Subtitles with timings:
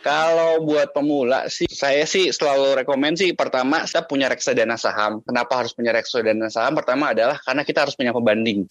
[0.00, 5.20] Kalau buat pemula sih, saya sih selalu rekomend sih pertama kita punya reksadana saham.
[5.20, 6.72] Kenapa harus punya reksadana saham?
[6.72, 8.64] Pertama adalah karena kita harus punya pembanding.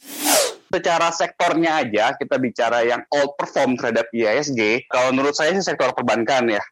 [0.74, 4.90] Secara sektornya aja kita bicara yang outperform terhadap IISG.
[4.90, 6.64] Kalau menurut saya sih sektor perbankan ya.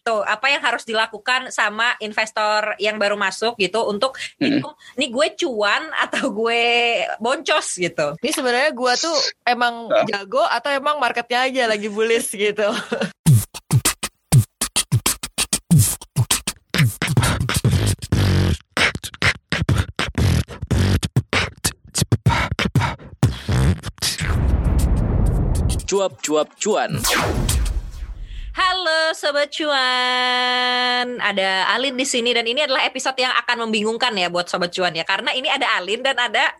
[0.00, 4.60] Tuh, apa yang harus dilakukan sama investor yang baru masuk gitu untuk Hmm.
[4.60, 6.64] hitung, nih gue cuan atau gue
[7.20, 8.16] boncos gitu.
[8.16, 9.12] Ini sebenarnya gua tuh
[9.44, 12.64] emang jago atau emang marketnya aja lagi bullish gitu.
[25.90, 27.02] Cuap-cuap cuan.
[28.50, 34.26] Halo sobat cuan, ada Alin di sini dan ini adalah episode yang akan membingungkan ya
[34.26, 36.50] buat sobat cuan ya karena ini ada Alin dan ada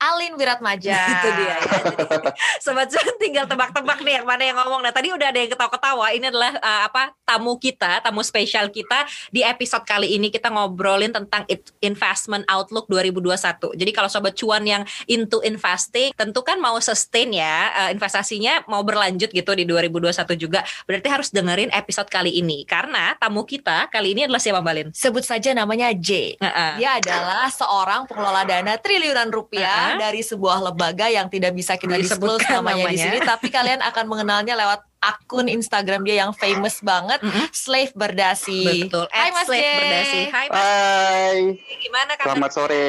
[0.00, 0.96] Alin Wiratmaja.
[1.20, 1.56] itu dia ya.
[1.60, 2.32] Jadi,
[2.64, 4.88] sobat cuan tinggal tebak-tebak nih yang mana yang ngomong.
[4.88, 6.06] Nah tadi udah ada yang ketawa-ketawa.
[6.16, 11.12] Ini adalah uh, apa tamu kita, tamu spesial kita di episode kali ini kita ngobrolin
[11.12, 11.44] tentang
[11.84, 13.76] investment outlook 2021.
[13.76, 14.80] Jadi kalau sobat cuan yang
[15.12, 20.64] into investing, tentu kan mau sustain ya uh, investasinya mau berlanjut gitu di 2021 juga.
[20.88, 24.94] Berarti harus dengerin episode kali ini karena tamu kita kali ini adalah siapa Balin?
[24.94, 26.38] Sebut saja namanya J.
[26.38, 26.72] Heeh.
[26.78, 30.06] Dia adalah seorang pengelola dana triliunan rupiah Uh-uh.
[30.06, 33.04] dari sebuah lembaga yang tidak bisa kita disclose Disebutkan namanya, di namanya.
[33.10, 37.46] sini, tapi kalian akan mengenalnya lewat akun Instagram dia yang famous banget, Mm-mm.
[37.50, 38.84] Slave Berdasi.
[38.84, 39.04] Betul.
[39.08, 39.76] Hai Mas Slave J.
[39.76, 40.20] Berdasi.
[40.28, 40.58] Hai Mas.
[40.58, 41.38] Hai,
[41.78, 42.26] Gimana kabar?
[42.30, 42.88] selamat sore.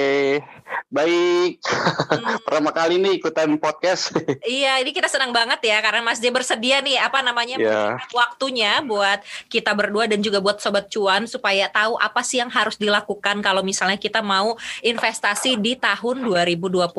[0.88, 2.38] Baik, Hmm.
[2.46, 4.16] pertama kali nih ikutan podcast.
[4.42, 7.98] Iya, ini kita senang banget ya karena Mas J bersedia nih apa namanya Ya.
[8.12, 12.76] waktunya buat kita berdua dan juga buat sobat cuan supaya tahu apa sih yang harus
[12.76, 16.90] dilakukan kalau misalnya kita mau investasi di tahun 2021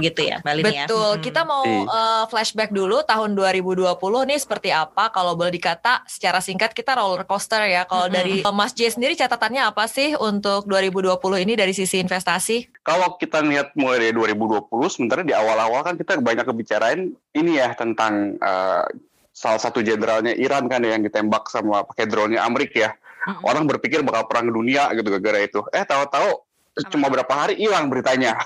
[0.00, 0.84] gitu ya, Mbak Lin ya.
[0.84, 1.10] Betul.
[1.12, 1.22] Hmm.
[1.22, 1.82] Kita mau Iya.
[1.84, 3.88] uh, flashback dulu tahun 2020
[4.26, 5.14] nih seperti apa?
[5.14, 7.86] Kalau boleh dikata secara singkat kita roller coaster ya.
[7.86, 8.18] Kalau Mm-mm.
[8.18, 11.14] dari uh, Mas J sendiri catatannya apa sih untuk 2020
[11.46, 12.82] ini dari sisi investasi?
[12.82, 17.70] Kalau kita lihat mulai dari 2020, sementara di awal-awal kan kita banyak kebicarain ini ya
[17.78, 18.84] tentang eh,
[19.30, 22.90] salah satu jenderalnya Iran kan yang ditembak sama pakai drone-nya Amerika ya.
[23.30, 23.46] Mm-mm.
[23.46, 25.62] Orang berpikir bakal perang dunia gitu gara-gara itu.
[25.70, 26.42] Eh tahu-tahu
[26.88, 28.40] cuma berapa hari hilang beritanya.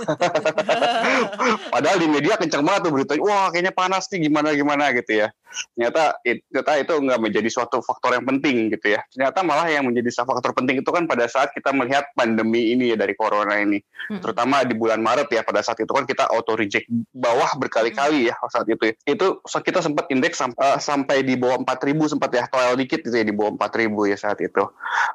[1.74, 3.22] Padahal di media kencang banget tuh beritanya.
[3.22, 5.28] Wah kayaknya panas nih gimana gimana gitu ya.
[5.72, 9.00] Ternyata, it- ternyata itu nggak menjadi suatu faktor yang penting gitu ya.
[9.08, 12.96] Ternyata malah yang menjadi faktor penting itu kan pada saat kita melihat pandemi ini ya
[12.96, 13.78] dari corona ini
[14.10, 14.22] Mm-mm.
[14.22, 18.34] terutama di bulan Maret ya pada saat itu kan kita auto reject bawah berkali-kali ya
[18.48, 18.94] saat itu ya.
[19.06, 23.14] itu kita sempat indeks sam- eh, sampai di bawah 4000 sempat ya toel dikit gitu
[23.14, 24.62] ya di bawah 4000 ya saat itu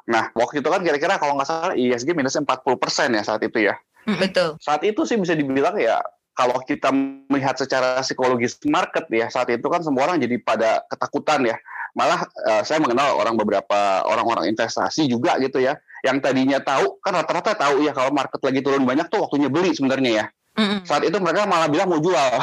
[0.06, 3.74] nah waktu itu kan kira-kira kalau nggak salah ISG minusnya 40% ya saat itu ya
[4.02, 4.58] Betul.
[4.58, 6.88] saat itu sih bisa dibilang ya kalau kita
[7.28, 11.56] melihat secara psikologis market ya saat itu kan semua orang jadi pada ketakutan ya.
[11.92, 17.14] Malah eh, saya mengenal orang beberapa orang-orang investasi juga gitu ya yang tadinya tahu kan
[17.14, 20.26] rata-rata tahu ya kalau market lagi turun banyak tuh waktunya beli sebenarnya ya.
[20.52, 20.84] Mm-mm.
[20.84, 22.12] saat itu mereka malah bilang mau jual.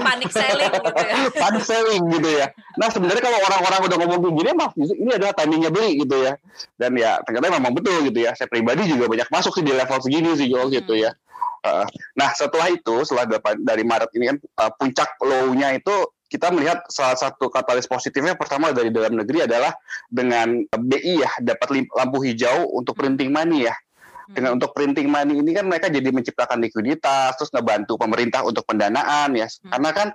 [0.00, 1.12] Panik selling gitu ya.
[1.44, 2.46] panic selling gitu ya.
[2.80, 6.40] Nah sebenarnya kalau orang-orang udah ngomong kayak gini mah ini adalah timingnya beli gitu ya.
[6.80, 8.32] Dan ya ternyata memang betul gitu ya.
[8.32, 11.12] Saya pribadi juga banyak masuk sih di level segini sih Joel gitu ya
[11.64, 16.84] Uh, nah setelah itu setelah dari Maret ini kan uh, puncak low-nya itu kita melihat
[16.92, 19.72] salah satu katalis positifnya pertama dari dalam negeri adalah
[20.10, 23.74] dengan BI ya dapat lampu hijau untuk printing money ya.
[24.24, 29.36] Dengan untuk printing money ini kan mereka jadi menciptakan likuiditas terus ngebantu pemerintah untuk pendanaan
[29.36, 29.46] ya.
[29.46, 29.70] Hmm.
[29.78, 30.08] karena kan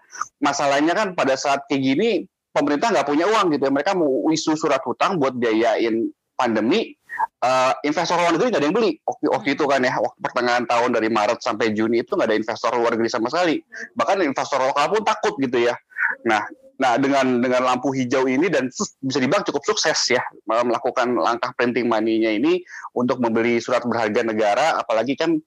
[0.44, 2.10] masalahnya kan pada saat kayak gini
[2.52, 3.72] pemerintah nggak punya uang gitu ya.
[3.72, 8.78] Mereka mau isu surat hutang buat biayain pandemi eh, investor luar negeri nggak ada yang
[8.78, 8.91] beli.
[9.03, 12.38] Waktu, waktu itu kan ya waktu pertengahan tahun dari Maret sampai Juni itu nggak ada
[12.38, 13.62] investor luar negeri sama sekali.
[13.96, 15.75] Bahkan investor lokal pun takut gitu ya.
[16.28, 16.44] Nah
[16.80, 18.72] nah dengan dengan lampu hijau ini dan
[19.03, 22.63] bisa dibilang cukup sukses ya melakukan langkah printing money-nya ini
[22.96, 25.44] untuk membeli surat berharga negara apalagi kan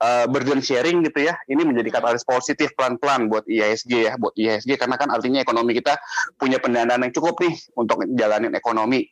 [0.00, 1.36] uh, burden sharing gitu ya.
[1.46, 6.00] Ini menjadi katalis positif pelan-pelan buat IISG ya buat IISG karena kan artinya ekonomi kita
[6.40, 9.06] punya pendanaan yang cukup nih untuk jalanin ekonomi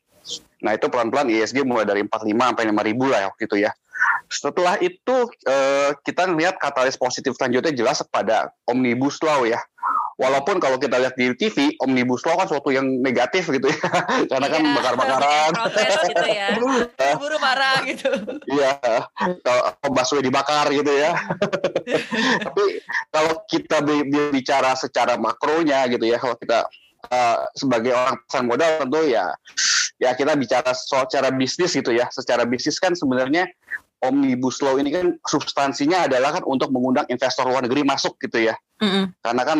[0.58, 3.70] nah itu pelan-pelan IISG mulai dari 45 sampai 5 ribu lah waktu itu ya
[4.28, 5.16] setelah itu
[5.48, 9.58] eh, kita lihat katalis positif selanjutnya jelas pada omnibus law ya
[10.18, 13.78] walaupun kalau kita lihat di TV omnibus law kan suatu yang negatif gitu ya
[14.30, 16.48] karena kan Iya, bakar-bakaran protes gitu ya.
[17.22, 18.10] Buru marah gitu.
[18.50, 18.82] Iya,
[19.46, 19.62] kalau
[19.94, 21.14] busway dibakar gitu ya.
[22.42, 22.64] Tapi
[23.14, 26.66] kalau kita bi- bi- bicara secara makronya gitu ya, kalau kita
[27.08, 29.26] uh, sebagai orang pesan modal tentu ya,
[29.98, 32.06] ya kita bicara soal cara bisnis gitu ya.
[32.10, 33.46] Secara bisnis kan sebenarnya
[34.02, 38.54] omnibus law ini kan substansinya adalah kan untuk mengundang investor luar negeri masuk gitu ya.
[38.78, 39.10] Mm-mm.
[39.22, 39.58] Karena kan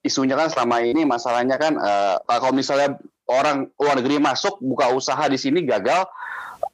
[0.00, 2.96] isunya kan selama ini masalahnya kan eh, kalau misalnya
[3.28, 6.08] orang luar negeri masuk buka usaha di sini gagal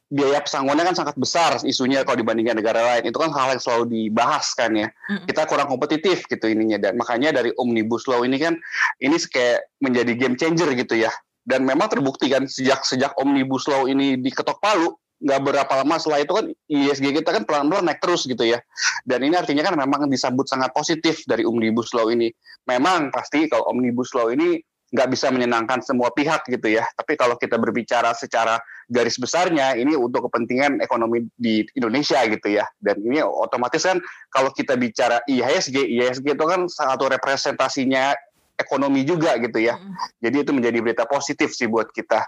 [0.06, 3.84] biaya pesangonnya kan sangat besar isunya kalau dibandingkan negara lain itu kan hal yang selalu
[3.90, 4.86] dibahas kan ya
[5.26, 8.54] kita kurang kompetitif gitu ininya dan makanya dari omnibus law ini kan
[9.02, 11.10] ini kayak menjadi game changer gitu ya
[11.46, 16.20] dan memang terbukti kan sejak sejak omnibus law ini diketok palu nggak berapa lama setelah
[16.20, 18.60] itu kan ISG kita kan pelan-pelan naik terus gitu ya.
[19.00, 22.28] Dan ini artinya kan memang disambut sangat positif dari omnibus law ini.
[22.68, 26.84] Memang pasti kalau omnibus law ini nggak bisa menyenangkan semua pihak gitu ya.
[26.94, 32.68] Tapi kalau kita berbicara secara garis besarnya ini untuk kepentingan ekonomi di Indonesia gitu ya.
[32.76, 33.98] Dan ini otomatis kan
[34.28, 38.12] kalau kita bicara IHSG IHSG itu kan satu representasinya
[38.56, 39.76] ekonomi juga gitu ya.
[40.18, 42.24] Jadi itu menjadi berita positif sih buat kita.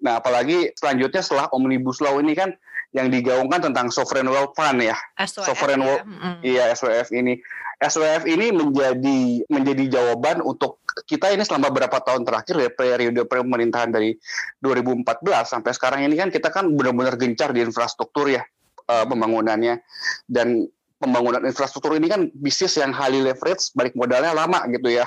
[0.00, 2.56] Nah apalagi selanjutnya setelah omnibus law ini kan
[2.96, 4.96] yang digaungkan tentang sovereign wealth fund ya.
[5.20, 5.86] SWF Sovereign ya.
[5.86, 6.06] wealth-.
[6.42, 7.34] Iya SWF ini.
[7.82, 9.20] SWF ini menjadi
[9.50, 14.14] menjadi jawaban untuk kita ini selama beberapa tahun terakhir ya periode pemerintahan dari
[14.62, 15.02] 2014
[15.42, 18.46] sampai sekarang ini kan kita kan benar-benar gencar di infrastruktur ya
[18.88, 19.82] eh, pembangunannya.
[20.24, 20.70] Dan
[21.02, 25.04] pembangunan infrastruktur ini kan bisnis yang highly leverage balik modalnya lama gitu ya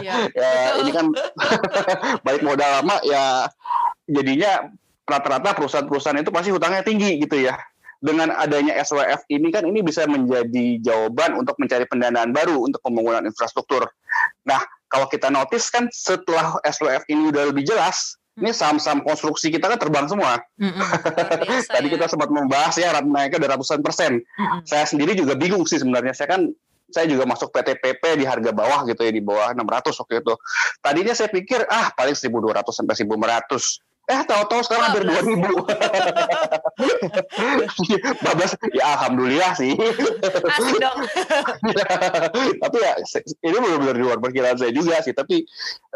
[0.00, 0.14] Iya.
[0.40, 1.06] ya ini kan
[2.26, 3.48] balik modal lama ya
[4.08, 4.72] jadinya
[5.04, 7.60] rata-rata perusahaan-perusahaan itu pasti hutangnya tinggi gitu ya
[8.04, 13.24] dengan adanya SWF ini kan ini bisa menjadi jawaban untuk mencari pendanaan baru untuk pembangunan
[13.24, 13.88] infrastruktur.
[14.44, 14.60] Nah,
[14.92, 19.80] kalau kita notice kan setelah SWF ini udah lebih jelas, ini saham-saham konstruksi kita kan
[19.80, 20.36] terbang semua.
[21.48, 21.92] Biasa Tadi ya.
[21.96, 24.20] kita sempat membahas ya naiknya udah ratusan persen.
[24.20, 24.60] Mm-mm.
[24.68, 26.12] Saya sendiri juga bingung sih sebenarnya.
[26.12, 26.52] Saya kan
[26.94, 30.34] saya juga masuk PTPP di harga bawah gitu ya di bawah 600 waktu itu.
[30.78, 33.82] Tadinya saya pikir ah paling 1200 sampai 1500.
[34.04, 35.40] Eh tahu-tahu sekarang hampir 2000.
[36.76, 38.20] 14
[38.78, 39.72] ya alhamdulillah sih.
[40.44, 40.98] Asik dong.
[42.62, 42.92] tapi ya
[43.42, 45.12] ini benar-benar di luar perkiraan saya juga sih.
[45.12, 45.48] Tapi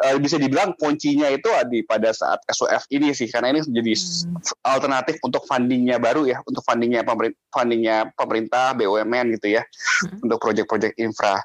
[0.04, 4.24] eh, bisa dibilang kuncinya itu di pada saat SOF ini sih karena ini menjadi s-
[4.64, 9.62] alternatif untuk fundingnya baru ya, untuk fundingnya pemerintah, fundingnya pemerintah BUMN gitu ya,
[9.98, 10.24] Hmm.
[10.24, 11.42] untuk proyek-proyek infra.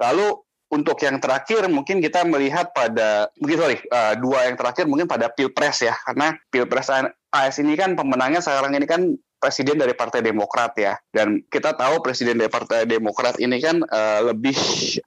[0.00, 0.32] Lalu
[0.70, 5.26] untuk yang terakhir mungkin kita melihat pada mungkin sorry eh, dua yang terakhir mungkin pada
[5.28, 6.88] pilpres ya karena pilpres
[7.30, 12.04] AS ini kan pemenangnya sekarang ini kan presiden dari Partai Demokrat ya dan kita tahu
[12.04, 14.54] presiden dari Partai Demokrat ini kan eh, lebih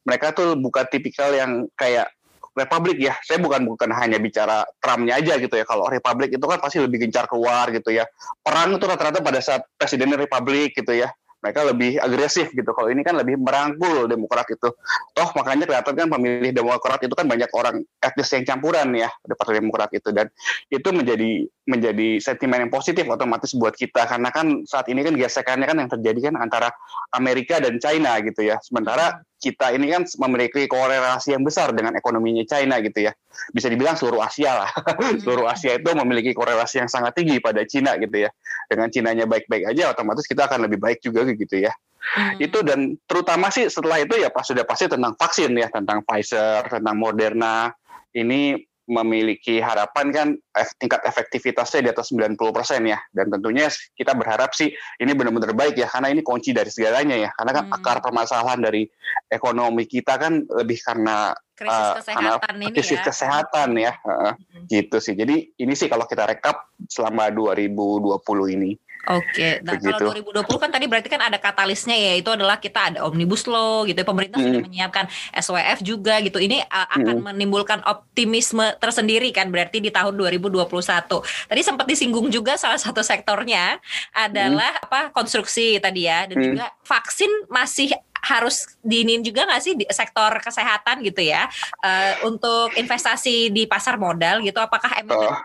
[0.03, 2.11] mereka tuh bukan tipikal yang kayak
[2.53, 5.65] Republik ya, saya bukan bukan hanya bicara Trumpnya aja gitu ya.
[5.65, 8.05] Kalau Republik itu kan pasti lebih gencar keluar gitu ya.
[8.45, 11.09] Perang itu rata-rata pada saat presidennya Republik gitu ya.
[11.43, 12.71] Mereka lebih agresif gitu.
[12.71, 14.71] Kalau ini kan lebih merangkul Demokrat itu.
[15.11, 19.35] Toh makanya kelihatan kan pemilih Demokrat itu kan banyak orang etnis yang campuran ya di
[19.35, 20.31] Partai Demokrat itu dan
[20.71, 21.31] itu menjadi
[21.67, 25.91] menjadi sentimen yang positif otomatis buat kita karena kan saat ini kan gesekannya kan yang
[25.91, 26.71] terjadi kan antara
[27.11, 28.63] Amerika dan China gitu ya.
[28.63, 33.11] Sementara kita ini kan memiliki korelasi yang besar dengan ekonominya China gitu ya.
[33.51, 34.71] Bisa dibilang seluruh Asia lah.
[35.23, 38.31] seluruh Asia itu memiliki korelasi yang sangat tinggi pada Cina gitu ya.
[38.71, 41.75] Dengan Cinanya baik-baik aja otomatis kita akan lebih baik juga gitu ya.
[42.15, 42.39] Hmm.
[42.39, 46.63] Itu dan terutama sih setelah itu ya pas sudah pasti tentang vaksin ya, tentang Pfizer,
[46.71, 47.75] tentang Moderna.
[48.15, 50.27] Ini memiliki harapan kan
[50.75, 52.35] tingkat efektivitasnya di atas 90%
[52.83, 52.99] ya.
[53.15, 57.29] Dan tentunya kita berharap sih ini benar-benar baik ya karena ini kunci dari segalanya ya.
[57.31, 57.75] Karena kan Hmm.
[57.79, 58.83] akar permasalahan dari
[59.31, 63.05] ekonomi kita kan lebih karena krisis eh, kesehatan ini krisis ya.
[63.07, 63.93] kesehatan ya.
[64.03, 64.33] Heeh,
[64.67, 65.15] gitu sih.
[65.15, 68.75] Jadi ini sih kalau kita rekap selama 2020 ini.
[69.03, 69.99] Oke, nah Begitu.
[69.99, 73.83] kalau 2020 kan tadi berarti kan ada katalisnya ya, itu adalah kita ada omnibus law
[73.83, 74.07] gitu, ya.
[74.07, 74.67] pemerintah sudah Mm.
[74.71, 75.05] menyiapkan
[75.35, 76.39] SWF juga gitu.
[76.39, 81.19] Ini uh, akan menimbulkan optimisme tersendiri kan berarti di tahun 2021.
[81.19, 83.75] Tadi sempat disinggung juga salah satu sektornya
[84.15, 86.45] adalah apa konstruksi tadi ya, dan Mm.
[86.55, 87.91] juga vaksin masih
[88.23, 91.51] harus diinin juga nggak sih di sektor kesehatan gitu ya
[91.83, 95.35] eh, untuk investasi di pasar modal gitu apakah emang Oh.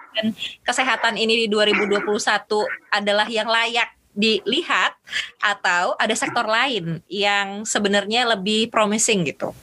[0.65, 2.03] kesehatan ini di 2021
[2.91, 4.99] adalah yang layak dilihat
[5.39, 9.55] atau ada sektor lain yang sebenarnya lebih promising gitu.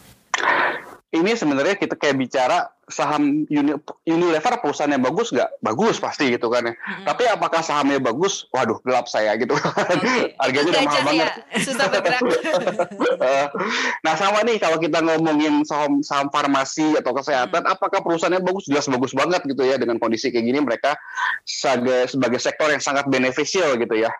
[1.13, 5.57] Ini sebenarnya kita kayak bicara saham Uni- Unilever perusahaan yang bagus nggak?
[5.61, 6.73] Bagus pasti gitu kan ya.
[6.73, 7.05] Mm-mm.
[7.05, 8.45] Tapi apakah sahamnya bagus?
[8.53, 9.57] Waduh gelap saya gitu.
[9.93, 10.37] Oke.
[10.37, 11.27] Harganya udah mahal banget.
[11.29, 12.21] ya, susah bergerak.
[13.21, 13.47] Eh,
[14.05, 18.69] nah sama nih kalau kita ngomongin saham saham farmasi atau kesehatan, apakah perusahaannya bagus?
[18.69, 20.93] Jelas bagus banget gitu ya dengan kondisi kayak gini mereka
[21.45, 24.13] sebagai sebagai sektor yang sangat beneficial gitu ya.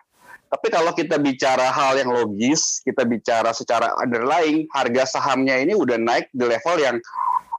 [0.46, 5.98] Tapi kalau kita bicara hal yang logis, kita bicara secara underlying, harga sahamnya ini udah
[5.98, 6.96] naik di level yang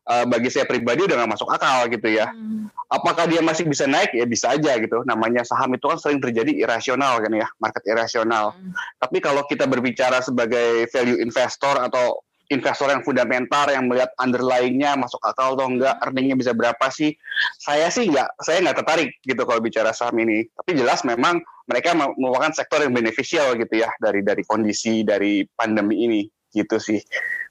[0.08, 2.32] eh, bagi saya pribadi udah nggak masuk akal gitu ya.
[2.32, 2.72] Hmm.
[2.88, 4.16] Apakah dia masih bisa naik?
[4.16, 5.04] Ya bisa aja gitu.
[5.04, 8.56] Namanya saham itu kan sering terjadi irasional kan ya, market irasional.
[8.56, 8.72] Hmm.
[9.04, 15.20] Tapi kalau kita berbicara sebagai value investor atau investor yang fundamental yang melihat underlyingnya masuk
[15.20, 17.12] akal atau enggak earningnya bisa berapa sih
[17.60, 21.94] saya sih nggak saya nggak tertarik gitu kalau bicara saham ini tapi jelas memang mereka
[21.94, 26.22] merupakan sektor yang beneficial gitu ya dari dari kondisi dari pandemi ini
[26.56, 26.98] gitu sih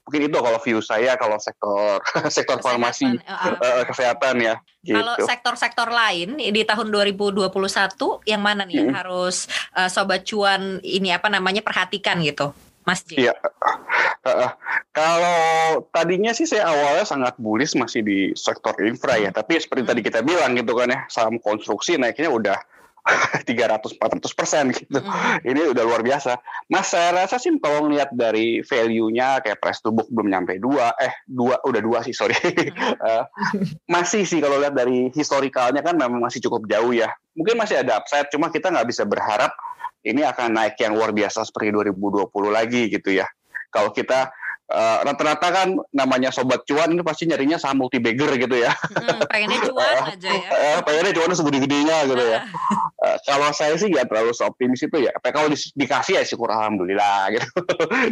[0.07, 2.01] mungkin itu kalau view saya kalau sektor
[2.35, 4.97] sektor farmasi uh, kesehatan ya gitu.
[4.97, 7.45] kalau sektor-sektor lain di tahun 2021
[8.25, 8.81] yang mana nih hmm.
[8.87, 9.45] yang harus
[9.77, 12.51] uh, sobat cuan ini apa namanya perhatikan gitu
[12.87, 13.19] Mas J.
[13.19, 13.35] Iya.
[14.23, 14.51] Uh, uh,
[14.95, 19.91] kalau tadinya sih saya awalnya sangat bullish masih di sektor infra ya, tapi seperti hmm.
[19.91, 22.55] tadi kita bilang gitu kan ya, saham konstruksi naiknya udah
[23.47, 24.99] 300-400 persen gitu.
[24.99, 25.47] Mm.
[25.47, 26.37] Ini udah luar biasa.
[26.67, 30.91] Mas saya rasa sih kalau ngeliat dari value-nya kayak price to book belum nyampe dua,
[30.99, 32.35] eh dua udah dua sih sorry.
[32.37, 32.99] Mm.
[33.01, 33.23] uh,
[33.93, 37.09] masih sih kalau lihat dari historikalnya kan memang masih cukup jauh ya.
[37.37, 39.53] Mungkin masih ada upside, cuma kita nggak bisa berharap
[40.07, 43.27] ini akan naik yang luar biasa seperti 2020 lagi gitu ya.
[43.67, 44.31] Kalau kita
[44.71, 48.71] uh, rata-rata kan namanya sobat cuan ini pasti nyarinya saham multi bagger gitu ya.
[48.71, 50.49] Hmm, pengennya cuan aja ya.
[50.51, 52.39] Uh, pengennya cuan segede-gedenya gitu ya.
[53.07, 55.15] Uh, kalau saya sih nggak terlalu optimis itu ya.
[55.15, 57.47] Tapi kalau di, dikasih ya syukur alhamdulillah gitu.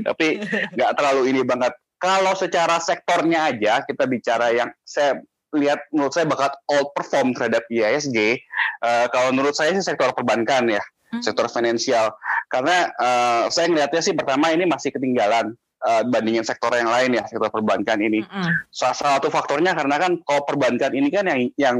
[0.08, 0.28] Tapi
[0.72, 1.76] nggak terlalu ini banget.
[2.00, 5.20] Kalau secara sektornya aja kita bicara yang saya
[5.56, 6.52] lihat menurut saya bakal
[6.96, 8.40] perform terhadap IISG.
[8.80, 10.84] Uh, kalau menurut saya sih sektor perbankan ya
[11.16, 11.24] hmm.
[11.24, 12.16] sektor finansial.
[12.52, 17.24] Karena uh, saya melihatnya sih pertama ini masih ketinggalan uh, bandingin sektor yang lain ya,
[17.26, 18.22] sektor perbankan ini.
[18.28, 18.52] Hmm.
[18.70, 21.76] Salah satu faktornya karena kan kalau perbankan ini kan yang yang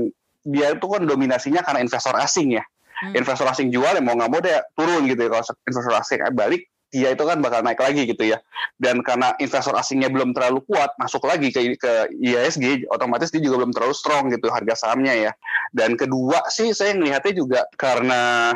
[0.46, 2.64] dia itu kan dominasinya karena investor asing ya.
[3.02, 3.14] Hmm.
[3.18, 5.30] Investor asing jual ya mau nggak mau dia turun gitu ya.
[5.36, 8.40] Kalau investor asing balik dia itu kan bakal naik lagi gitu ya.
[8.80, 11.92] Dan karena investor asingnya belum terlalu kuat masuk lagi ke ke
[12.24, 15.32] IISG, otomatis dia juga belum terlalu strong gitu harga sahamnya ya.
[15.76, 18.56] Dan kedua sih saya melihatnya juga karena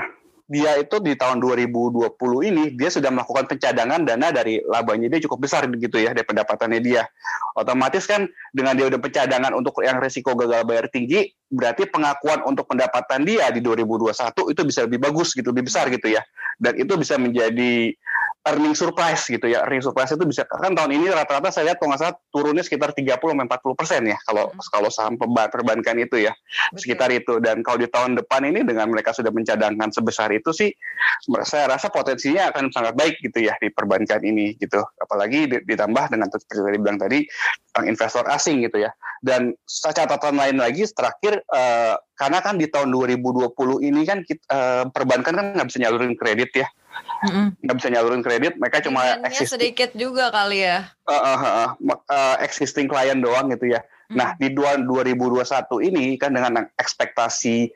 [0.49, 2.09] dia itu di tahun 2020
[2.49, 6.81] ini dia sudah melakukan pencadangan dana dari labanya dia cukup besar gitu ya dari pendapatannya
[6.81, 7.05] dia.
[7.53, 12.69] Otomatis kan dengan dia udah pencadangan untuk yang resiko gagal bayar tinggi, berarti pengakuan untuk
[12.69, 14.13] pendapatan dia di 2021
[14.53, 16.21] itu bisa lebih bagus gitu, lebih besar gitu ya.
[16.61, 17.93] Dan itu bisa menjadi
[18.47, 19.67] earning surprise gitu ya.
[19.67, 22.95] Earning surprise itu bisa kan tahun ini rata-rata saya lihat kalau nggak salah turunnya sekitar
[22.95, 24.69] 30 sampai 40 persen ya kalau hmm.
[24.71, 26.33] kalau saham perbankan itu ya
[26.71, 26.79] Betul.
[26.79, 27.33] sekitar itu.
[27.43, 30.71] Dan kalau di tahun depan ini dengan mereka sudah mencadangkan sebesar itu sih,
[31.43, 34.79] saya rasa potensinya akan sangat baik gitu ya di perbankan ini gitu.
[34.99, 37.19] Apalagi ditambah dengan seperti tadi bilang tadi
[37.83, 38.91] investor asing gitu ya.
[39.19, 43.51] Dan catatan lain lagi terakhir uh, karena kan di tahun 2020
[43.85, 46.67] ini kan kita, uh, perbankan kan nggak bisa nyalurin kredit ya.
[47.63, 50.91] Nggak bisa nyalurin kredit mereka cuma existing, sedikit juga kali ya.
[51.07, 51.69] Uh, uh, uh,
[52.07, 53.83] uh, existing klien doang gitu ya.
[54.09, 54.17] Mm-hmm.
[54.17, 57.69] nah di 2021 ini kan dengan ekspektasi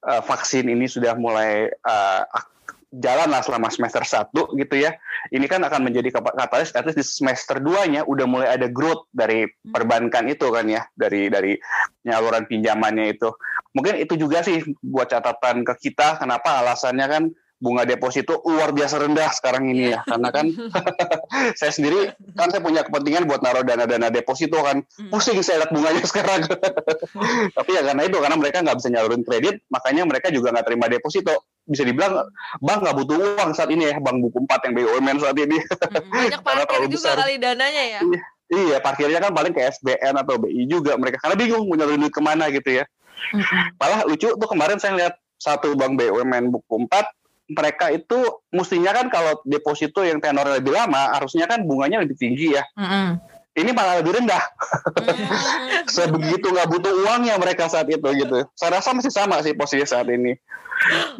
[0.00, 2.24] uh, vaksin ini sudah mulai uh,
[3.00, 4.94] jalan lah selama semester satu gitu ya.
[5.32, 9.48] Ini kan akan menjadi katalis at least di semester 2-nya udah mulai ada growth dari
[9.48, 9.72] mm.
[9.72, 11.58] perbankan itu kan ya, dari dari
[12.04, 13.30] penyaluran pinjamannya itu.
[13.74, 17.24] Mungkin itu juga sih buat catatan ke kita kenapa alasannya kan
[17.64, 20.46] bunga deposito luar biasa rendah sekarang ini ya karena kan
[21.58, 25.08] saya sendiri kan saya punya kepentingan buat naruh dana-dana deposito kan hmm.
[25.08, 26.44] pusing saya lihat bunganya sekarang
[27.56, 30.86] tapi ya karena itu karena mereka nggak bisa nyalurin kredit makanya mereka juga nggak terima
[30.92, 31.34] deposito
[31.64, 32.28] bisa dibilang
[32.60, 36.12] bank nggak butuh uang saat ini ya bank buku empat yang BUMN saat ini hmm,
[36.12, 37.16] banyak parkir juga besar.
[37.24, 38.20] kali dananya ya iya,
[38.52, 42.12] iya parkirnya kan paling ke SBN atau BI juga mereka karena bingung mau nyalurin duit
[42.12, 42.84] ke mana gitu ya
[43.32, 43.80] hmm.
[43.80, 47.08] malah lucu tuh kemarin saya lihat satu bank BUMN buku empat
[47.50, 48.16] mereka itu
[48.48, 52.64] mestinya kan kalau deposito yang tenor lebih lama harusnya kan bunganya lebih tinggi ya.
[52.72, 53.08] Mm-hmm.
[53.54, 54.42] Ini malah lebih rendah.
[54.98, 55.86] Mm-hmm.
[55.94, 58.46] Sebegitu nggak butuh uangnya mereka saat itu gitu.
[58.58, 60.34] Saya rasa masih sama sih posisi saat ini.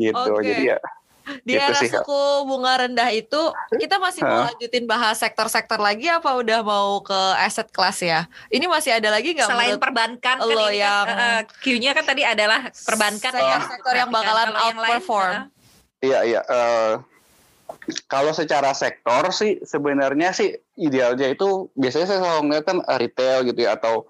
[0.02, 0.18] Gitu.
[0.18, 0.42] Okay.
[0.42, 0.78] Jadi ya
[1.24, 3.40] di gitu era sih, suku bunga rendah itu
[3.80, 8.20] kita masih mau lanjutin bahas sektor-sektor lagi apa udah mau ke aset kelas ya?
[8.52, 9.48] Ini masih ada lagi nggak?
[9.48, 13.58] Selain perbankan kan lo ini yang kan, uh, Q-nya kan tadi adalah perbankan sektor, ya.
[13.64, 15.34] sektor yang bakalan outperform.
[16.04, 16.40] Iya iya.
[16.44, 17.00] Uh,
[18.08, 23.38] kalau secara sektor sih sebenarnya sih idealnya itu biasanya saya selalu ngeliat kan eh, retail
[23.48, 24.08] gitu ya atau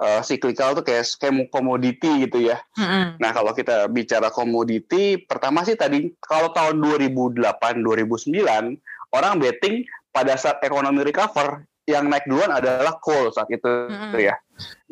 [0.00, 2.60] uh, cyclical tuh kayak kayak komoditi gitu ya.
[2.76, 3.20] Mm-hmm.
[3.20, 7.40] Nah kalau kita bicara komoditi, pertama sih tadi kalau tahun 2008
[7.84, 8.38] 2009
[9.16, 14.20] orang betting pada saat ekonomi recover yang naik duluan adalah coal saat itu mm-hmm.
[14.20, 14.36] ya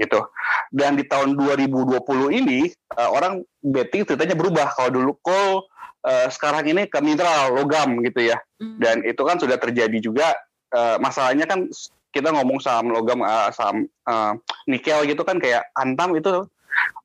[0.01, 0.25] gitu
[0.73, 1.93] dan di tahun 2020
[2.33, 5.69] ini uh, orang betting ceritanya berubah kalau dulu coal
[6.07, 8.79] uh, sekarang ini ke mineral logam gitu ya mm.
[8.79, 10.39] dan itu kan sudah terjadi juga
[10.73, 11.67] uh, masalahnya kan
[12.15, 14.33] kita ngomong saham logam uh, saham uh,
[14.65, 16.47] nikel gitu kan kayak antam itu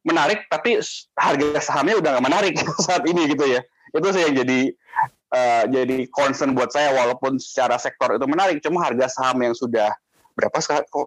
[0.07, 0.79] menarik tapi
[1.17, 2.53] harga sahamnya udah nggak menarik
[2.85, 4.59] saat ini gitu ya itu sih yang jadi
[5.35, 9.91] uh, jadi concern buat saya walaupun secara sektor itu menarik cuma harga saham yang sudah
[10.41, 10.57] berapa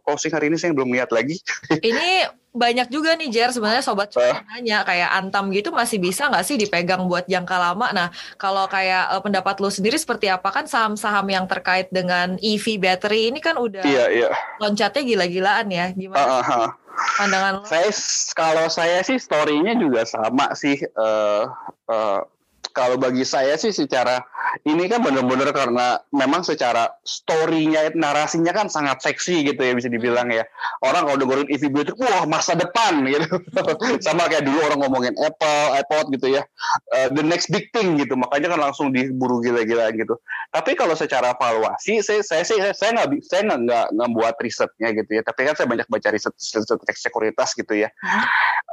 [0.06, 1.42] closing hari ini saya belum lihat lagi.
[1.90, 4.46] Ini banyak juga nih Jer sebenarnya sobat cuan uh.
[4.54, 7.90] nanya kayak Antam gitu masih bisa nggak sih dipegang buat jangka lama?
[7.90, 12.78] Nah kalau kayak uh, pendapat lu sendiri seperti apa kan saham-saham yang terkait dengan EV
[12.78, 14.30] battery ini kan udah iya, iya.
[14.62, 16.22] loncatnya gila-gilaan ya gimana?
[16.22, 16.70] Uh, uh, uh.
[16.94, 17.62] Pandangan lo?
[17.66, 17.90] Saya
[18.38, 20.78] kalau saya sih story-nya juga sama sih.
[20.94, 21.50] Uh,
[21.90, 22.22] uh,
[22.70, 24.22] kalau bagi saya sih secara
[24.62, 30.30] ini kan benar-benar karena memang secara story-nya narasinya kan sangat seksi gitu ya bisa dibilang
[30.30, 30.46] ya.
[30.86, 33.26] Orang kalau dengerin EV itu wah masa depan gitu.
[34.06, 36.46] Sama kayak dulu orang ngomongin Apple iPod gitu ya.
[36.94, 40.14] Uh, the next big thing gitu makanya kan langsung diburu gila-gila gitu.
[40.54, 45.18] Tapi kalau secara valuasi saya saya sih saya nggak saya nggak nggak buat risetnya gitu
[45.18, 45.22] ya.
[45.26, 47.90] Tapi kan saya banyak baca riset, riset sekuritas gitu ya.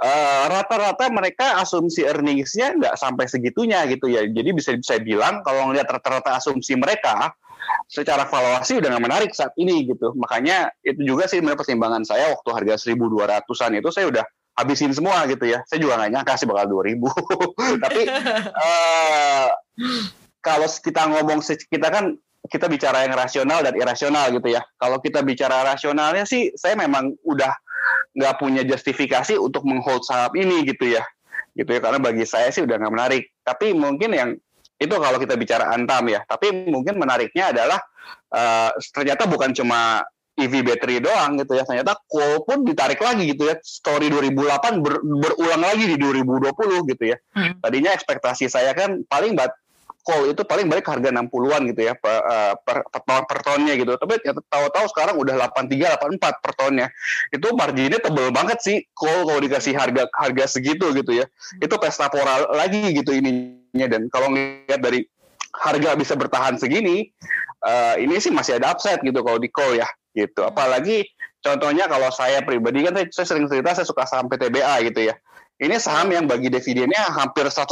[0.01, 4.27] Uh, rata-rata mereka asumsi earningsnya nggak sampai segitunya gitu ya.
[4.29, 7.31] Jadi bisa saya bilang kalau ngelihat rata-rata asumsi mereka
[7.87, 10.11] secara valuasi udah nggak menarik saat ini gitu.
[10.19, 14.23] Makanya itu juga sih menurut pertimbangan saya waktu harga 1.200-an itu saya udah
[14.59, 15.63] habisin semua gitu ya.
[15.67, 16.99] Saya juga nggak nyangka sih bakal 2.000.
[17.87, 18.01] Tapi
[18.51, 19.47] uh,
[20.47, 22.15] kalau kita ngomong kita kan
[22.49, 24.61] kita bicara yang rasional dan irasional gitu ya.
[24.75, 27.53] Kalau kita bicara rasionalnya sih, saya memang udah
[28.17, 31.03] nggak punya justifikasi untuk menghold saham ini gitu ya
[31.55, 34.29] gitu ya karena bagi saya sih udah nggak menarik tapi mungkin yang
[34.81, 36.25] itu kalau kita bicara antam ya.
[36.25, 37.77] Tapi mungkin menariknya adalah
[38.33, 40.01] uh, ternyata bukan cuma
[40.33, 41.61] EV battery doang gitu ya.
[41.61, 43.61] Ternyata coal pun ditarik lagi gitu ya.
[43.61, 47.17] Story 2008 ber, berulang lagi di 2020 gitu ya.
[47.37, 47.61] Hmm.
[47.61, 49.53] tadinya ekspektasi saya kan paling bat
[50.01, 53.93] call itu paling balik harga 60-an gitu ya per, uh, per, per, per tonnya gitu.
[53.95, 56.87] Tapi ya, tahu-tahu sekarang udah 83 84 per tonnya.
[57.29, 61.25] Itu marginnya tebel banget sih call kalau dikasih harga harga segitu gitu ya.
[61.61, 65.05] Itu pesta pora lagi gitu ininya dan kalau ngeliat dari
[65.51, 67.11] harga bisa bertahan segini
[67.67, 70.43] uh, ini sih masih ada upside gitu kalau di call ya gitu.
[70.43, 71.05] Apalagi
[71.41, 75.15] contohnya kalau saya pribadi kan saya sering cerita saya suka saham PTBA gitu ya
[75.61, 77.69] ini saham yang bagi dividennya hampir 100%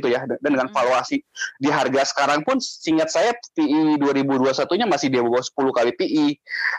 [0.00, 0.24] gitu ya.
[0.24, 0.76] Dan dengan hmm.
[0.76, 1.20] valuasi
[1.60, 6.26] di harga sekarang pun singkat saya PI 2021-nya masih di bawah 10 kali PI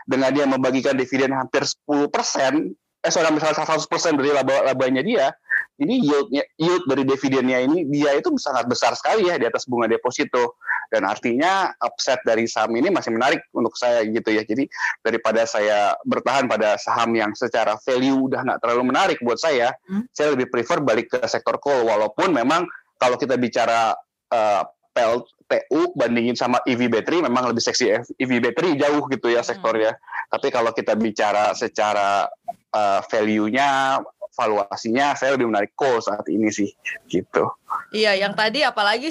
[0.10, 5.30] dengan dia membagikan dividen hampir 10% eh sorry misalnya 100% dari laba labanya dia
[5.78, 9.86] ini yieldnya yield dari dividennya ini dia itu sangat besar sekali ya di atas bunga
[9.90, 14.66] deposito dan artinya upset dari saham ini masih menarik untuk saya gitu ya jadi
[15.04, 20.10] daripada saya bertahan pada saham yang secara value udah nggak terlalu menarik buat saya hmm.
[20.16, 22.66] saya lebih prefer balik ke sektor coal walaupun memang
[22.98, 23.94] kalau kita bicara
[24.34, 24.64] uh,
[24.98, 29.94] PLTU bandingin sama EV battery memang lebih seksi EV battery jauh gitu ya sektornya.
[29.94, 30.02] Hmm.
[30.34, 32.26] Tapi kalau kita bicara secara
[32.74, 34.02] uh, value-nya
[34.38, 36.70] valuasinya saya lebih menarik coal saat ini sih
[37.10, 37.50] gitu.
[37.90, 39.10] Iya, yang tadi apalagi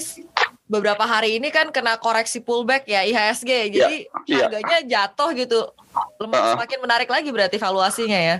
[0.66, 3.66] beberapa hari ini kan kena koreksi pullback ya IHSG, ya.
[3.70, 4.86] jadi ya, harganya ya.
[4.86, 5.60] jatuh gitu.
[6.20, 8.36] uh, semakin menarik lagi berarti valuasinya ya.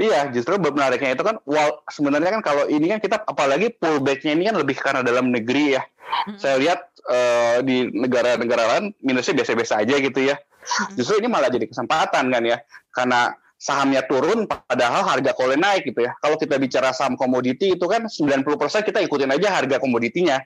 [0.00, 4.44] Iya, justru menariknya itu kan wal, sebenarnya kan kalau ini kan kita apalagi pullbacknya ini
[4.48, 5.82] kan lebih karena dalam negeri ya.
[6.10, 6.36] Hmm.
[6.36, 10.36] Saya lihat uh, di negara-negara lain minusnya biasa-biasa aja gitu ya.
[10.36, 10.94] Hmm.
[11.00, 12.60] Justru ini malah jadi kesempatan kan ya.
[12.92, 16.16] Karena sahamnya turun padahal harga kole naik gitu ya.
[16.16, 18.40] Kalau kita bicara saham komoditi itu kan 90%
[18.88, 20.40] kita ikutin aja harga komoditinya.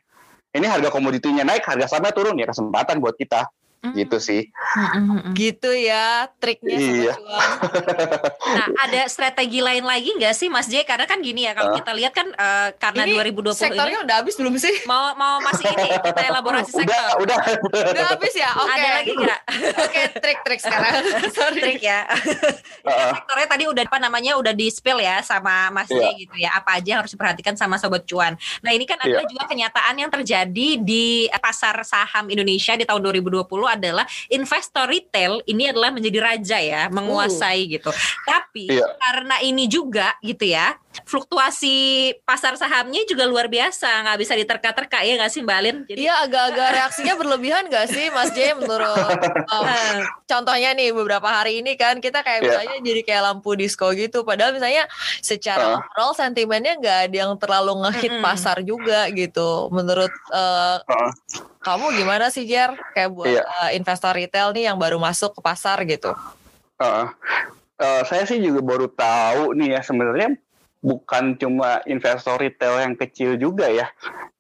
[0.55, 3.47] Ini harga komoditinya naik, harga sahamnya turun ya kesempatan buat kita.
[3.85, 3.93] Mm.
[4.01, 4.49] gitu sih.
[5.37, 7.15] Gitu ya triknya iya.
[8.57, 10.89] nah ada strategi lain lagi nggak sih Mas J?
[10.89, 11.77] Karena kan gini ya kalau uh.
[11.77, 14.89] kita lihat kan uh, karena ini 2020 sektornya ini udah habis belum sih?
[14.89, 17.21] Mau mau masih ini kita elaborasi sektor.
[17.21, 17.37] Udah
[17.69, 17.83] udah.
[17.93, 18.51] udah habis ya.
[18.57, 18.65] Oke.
[18.65, 18.81] Okay.
[18.81, 19.41] Ada lagi nggak?
[19.45, 20.93] Oke okay, trik-trik sekarang.
[21.37, 21.61] Sorry.
[21.61, 22.01] Trik ya.
[22.89, 23.13] uh.
[23.21, 26.01] sektornya tadi udah apa namanya udah di spill ya sama Mas yeah.
[26.01, 26.21] J iya.
[26.25, 26.51] gitu ya.
[26.57, 28.33] Apa aja yang harus diperhatikan sama sobat cuan.
[28.65, 29.31] Nah ini kan adalah yeah.
[29.31, 33.45] juga kenyataan yang terjadi di pasar saham Indonesia di tahun 2020
[33.75, 37.71] adalah investor retail ini adalah menjadi raja ya, menguasai uh.
[37.79, 37.91] gitu.
[38.25, 38.87] Tapi iya.
[38.99, 45.19] karena ini juga gitu ya, fluktuasi pasar sahamnya juga luar biasa, nggak bisa diterka-terka ya
[45.19, 45.77] nggak sih Mbak Alin?
[45.91, 49.19] Jadi Iya agak-agak reaksinya berlebihan nggak sih Mas J menurut
[49.51, 49.63] oh,
[50.31, 52.47] contohnya nih beberapa hari ini kan kita kayak yeah.
[52.47, 54.87] misalnya jadi kayak lampu disco gitu, padahal misalnya
[55.19, 55.83] secara uh.
[55.83, 58.27] overall sentimennya nggak ada yang terlalu ngehit mm -hmm.
[58.31, 59.67] pasar juga gitu.
[59.75, 61.11] Menurut uh, uh.
[61.67, 62.71] kamu gimana sih Jer?
[62.95, 63.47] Kayak buat yeah.
[63.67, 66.15] uh, investor retail nih yang baru masuk ke pasar gitu?
[66.79, 67.11] Uh.
[67.75, 70.39] Uh, saya sih juga baru tahu nih ya sebenarnya
[70.85, 73.89] bukan cuma investor retail yang kecil juga ya.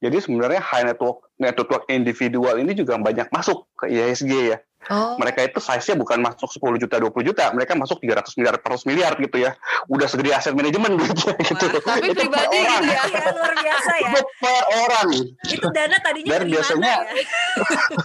[0.04, 4.58] Jadi sebenarnya high network network individual ini juga banyak masuk ke IHSG ya.
[4.92, 5.16] Oh.
[5.16, 9.12] Mereka itu size-nya bukan masuk 10 juta, 20 juta, mereka masuk 300 miliar, 400 miliar
[9.16, 9.56] gitu ya.
[9.88, 11.32] Udah segede aset manajemen gitu.
[11.32, 11.66] Wah, gitu.
[11.80, 13.02] Tapi itu pribadi gitu ya.
[13.08, 13.32] ya.
[13.32, 14.10] Luar biasa ya.
[14.12, 15.08] Itu per orang.
[15.48, 17.00] Itu dana tadinya Dan biasanya ya?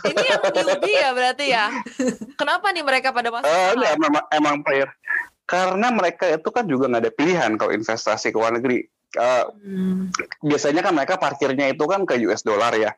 [0.08, 1.65] Ini yang newbie ya berarti ya.
[2.39, 3.52] Kenapa nih mereka pada masuk?
[3.52, 4.88] Uh, ya, memang emang player.
[5.50, 8.86] Karena mereka itu kan juga nggak ada pilihan kalau investasi ke luar negeri.
[9.18, 10.14] Uh, hmm.
[10.46, 12.94] Biasanya kan mereka parkirnya itu kan ke US dollar ya.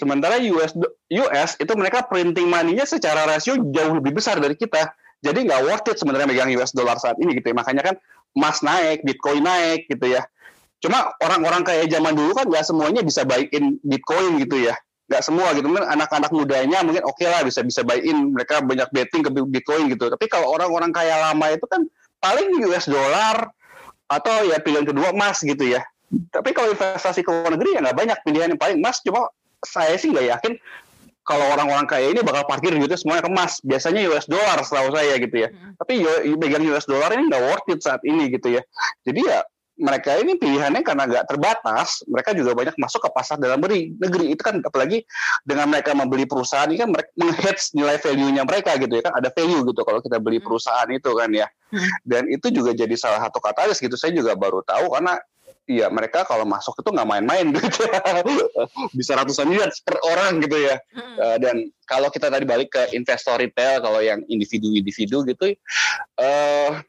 [0.00, 0.72] Sementara US
[1.12, 4.96] US itu mereka printing money-nya secara rasio jauh lebih besar dari kita.
[5.20, 7.56] Jadi nggak worth it sebenarnya megang US dollar saat ini gitu ya.
[7.60, 7.94] Makanya kan
[8.32, 10.24] emas naik, Bitcoin naik gitu ya.
[10.80, 14.74] Cuma orang-orang kayak zaman dulu kan nggak semuanya bisa buy in Bitcoin gitu ya.
[15.10, 15.66] Nggak semua gitu.
[15.66, 18.34] Mungkin anak-anak mudanya mungkin oke okay lah bisa bisa buy in.
[18.34, 20.10] Mereka banyak betting ke Bitcoin gitu.
[20.10, 21.82] Tapi kalau orang-orang kaya lama itu kan
[22.22, 23.50] paling US dollar
[24.06, 25.82] atau ya pilihan kedua emas gitu ya.
[26.30, 29.32] Tapi kalau investasi ke luar negeri ya nggak banyak pilihan yang paling emas cuma
[29.64, 30.52] saya sih nggak yakin
[31.22, 33.62] kalau orang-orang kaya ini bakal parkir gitu semuanya kemas.
[33.62, 35.48] Biasanya US dollar setahu saya gitu ya.
[35.54, 35.78] Hmm.
[35.78, 35.92] Tapi
[36.38, 38.62] pegang US dollar ini nggak worth it saat ini gitu ya.
[39.06, 39.40] Jadi ya
[39.82, 43.90] mereka ini pilihannya karena nggak terbatas, mereka juga banyak masuk ke pasar dalam negeri.
[43.98, 45.02] Negeri itu kan apalagi
[45.42, 49.28] dengan mereka membeli perusahaan ini kan mereka menghedge nilai value-nya mereka gitu ya kan ada
[49.34, 50.46] value gitu kalau kita beli hmm.
[50.46, 51.46] perusahaan itu kan ya.
[51.74, 51.90] Hmm.
[52.06, 53.98] Dan itu juga jadi salah satu katalis gitu.
[53.98, 55.18] Saya juga baru tahu karena
[55.62, 58.02] Iya mereka kalau masuk itu nggak main-main gitu ya.
[58.90, 61.16] bisa ratusan miliar per orang gitu ya hmm.
[61.22, 65.54] uh, dan kalau kita tadi balik ke investor retail kalau yang individu-individu gitu
[66.18, 66.82] uh,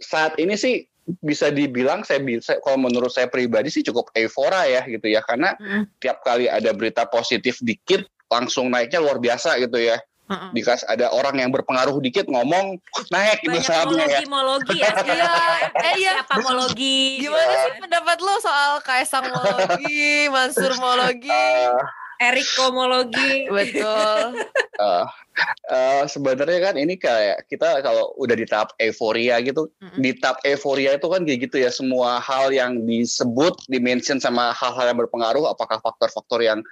[0.00, 0.88] saat ini sih
[1.22, 5.58] bisa dibilang saya bisa kalau menurut saya pribadi sih cukup euforia ya gitu ya karena
[5.58, 5.98] hmm.
[5.98, 9.98] tiap kali ada berita positif dikit langsung naiknya luar biasa gitu ya
[10.30, 12.80] uh Dikas ada orang yang berpengaruh dikit ngomong
[13.12, 14.20] naik itu sahamnya ya.
[14.24, 14.92] Mologi ya.
[15.02, 15.32] Iya.
[15.76, 16.12] eh iya.
[16.22, 17.20] Siapa mologi?
[17.20, 21.28] Gimana sih pendapat lo soal Kaisang mologi, Mansur mologi?
[21.68, 21.84] Uh,
[22.22, 23.50] Eriko mologi.
[23.50, 24.38] Betul.
[24.78, 25.04] Uh,
[25.74, 29.98] uh, sebenarnya kan ini kayak kita kalau udah di tahap euforia gitu, mm-hmm.
[29.98, 34.94] di tahap euforia itu kan kayak gitu ya semua hal yang disebut, dimention sama hal-hal
[34.94, 36.62] yang berpengaruh, apakah faktor-faktor yang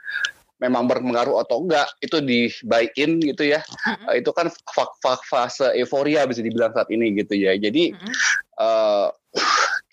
[0.61, 4.21] memang berpengaruh atau enggak itu dibaikin gitu ya mm-hmm.
[4.21, 4.53] itu kan
[5.25, 8.15] fase euforia bisa dibilang saat ini gitu ya jadi mm-hmm.
[8.61, 9.09] uh,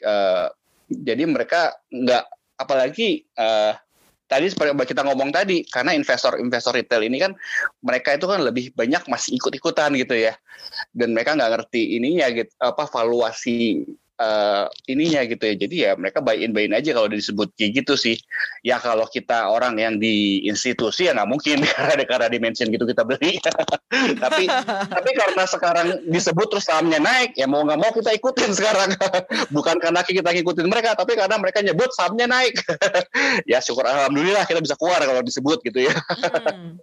[0.04, 0.48] uh,
[0.92, 2.28] jadi mereka enggak
[2.60, 3.80] apalagi uh,
[4.28, 7.32] tadi seperti kita ngomong tadi karena investor-investor retail ini kan
[7.82, 10.36] mereka itu kan lebih banyak masih ikut-ikutan gitu ya.
[10.92, 15.56] Dan mereka nggak ngerti ininya gitu apa valuasi uh, ininya gitu ya.
[15.56, 18.18] Jadi ya mereka buy in buy in aja kalau disebut kayak gitu sih.
[18.66, 23.06] Ya kalau kita orang yang di institusi ya nggak mungkin karena karena dimension gitu kita
[23.06, 23.38] beli.
[24.24, 24.50] tapi
[24.96, 28.94] tapi karena sekarang disebut terus sahamnya naik ya mau nggak mau kita ikutin sekarang.
[29.54, 32.58] Bukan karena kita ngikutin mereka tapi karena mereka nyebut sahamnya naik.
[33.52, 35.94] ya syukur alhamdulillah kita bisa keluar kalau disebut gitu ya.
[35.94, 36.78] hmm.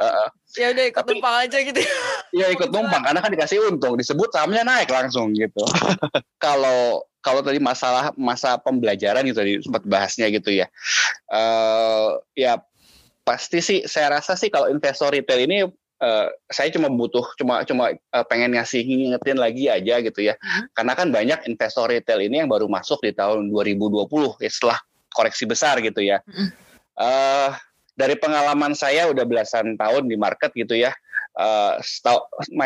[0.00, 1.80] uh, ya udah ikut tapi, numpang aja gitu.
[2.38, 5.62] ya ikut numpang karena kan dikasih untung disebut sahamnya naik langsung gitu.
[6.44, 10.66] kalau kalau tadi masalah masa pembelajaran gitu tadi sempat bahasnya gitu ya.
[11.28, 12.58] Uh, ya
[13.22, 15.68] pasti sih saya rasa sih kalau investor retail ini
[16.00, 20.34] uh, saya cuma butuh cuma cuma uh, pengen ngasih ngingetin lagi aja gitu ya.
[20.40, 20.66] Hmm.
[20.72, 24.78] Karena kan banyak investor retail ini yang baru masuk di tahun 2020 ya, setelah
[25.12, 26.24] koreksi besar gitu ya.
[26.24, 26.50] Hmm.
[27.00, 27.52] Uh,
[28.00, 30.96] dari pengalaman saya udah belasan tahun di market gitu ya
[31.38, 31.78] uh,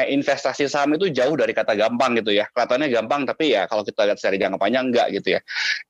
[0.09, 2.49] investasi saham itu jauh dari kata gampang gitu ya.
[2.51, 5.41] Kelihatannya gampang tapi ya kalau kita lihat secara jangka panjang enggak gitu ya.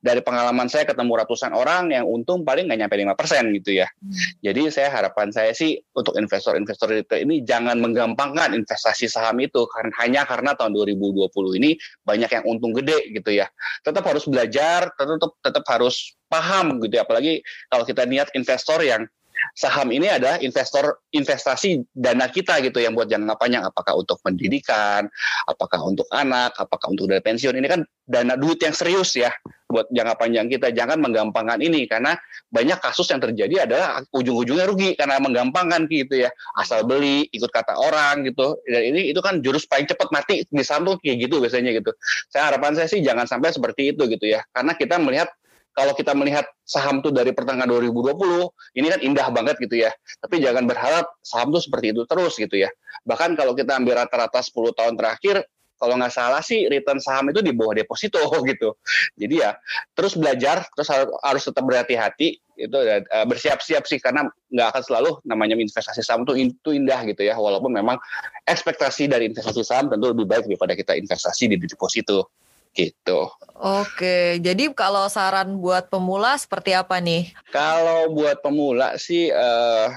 [0.01, 3.87] Dari pengalaman saya ketemu ratusan orang yang untung paling nggak nyampe 5% gitu ya.
[3.87, 4.11] Hmm.
[4.43, 9.93] Jadi saya harapan saya sih untuk investor-investor retail ini jangan menggampangkan investasi saham itu karena
[10.03, 11.31] hanya karena tahun 2020
[11.61, 13.47] ini banyak yang untung gede gitu ya.
[13.85, 17.07] Tetap harus belajar, tetap tetap harus paham gitu ya.
[17.07, 19.07] Apalagi kalau kita niat investor yang
[19.55, 25.07] saham ini adalah investor investasi dana kita gitu yang buat jangka panjang apakah untuk pendidikan,
[25.47, 27.55] apakah untuk anak, apakah untuk dana pensiun.
[27.55, 29.31] Ini kan dana duit yang serius ya
[29.65, 30.71] buat jangka panjang kita.
[30.71, 32.15] Jangan menggampangkan ini karena
[32.53, 36.29] banyak kasus yang terjadi adalah ujung-ujungnya rugi karena menggampangkan gitu ya.
[36.55, 38.55] Asal beli, ikut kata orang gitu.
[38.63, 41.91] Dan ini itu kan jurus paling cepat mati di kayak gitu biasanya gitu.
[42.29, 44.45] Saya harapan saya sih jangan sampai seperti itu gitu ya.
[44.53, 45.29] Karena kita melihat
[45.75, 49.91] kalau kita melihat saham tuh dari pertengahan 2020, ini kan indah banget gitu ya.
[50.23, 52.71] Tapi jangan berharap saham tuh seperti itu terus gitu ya.
[53.03, 55.43] Bahkan kalau kita ambil rata-rata 10 tahun terakhir,
[55.75, 58.79] kalau nggak salah sih return saham itu di bawah deposito gitu.
[59.19, 59.59] Jadi ya
[59.91, 60.87] terus belajar, terus
[61.19, 66.55] harus tetap berhati-hati itu uh, bersiap-siap sih karena nggak akan selalu namanya investasi saham itu
[66.55, 67.35] itu indah gitu ya.
[67.35, 67.99] Walaupun memang
[68.47, 72.31] ekspektasi dari investasi saham tentu lebih baik daripada kita investasi di deposito
[72.75, 73.31] gitu.
[73.55, 77.31] Oke, jadi kalau saran buat pemula seperti apa nih?
[77.55, 79.87] Kalau buat pemula sih, uh,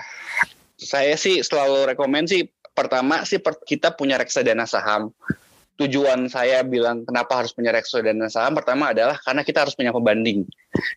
[0.78, 5.10] saya sih selalu rekomend sih pertama sih per, kita punya reksadana saham.
[5.78, 10.46] Tujuan saya bilang kenapa harus punya reksadana saham pertama adalah karena kita harus punya pembanding.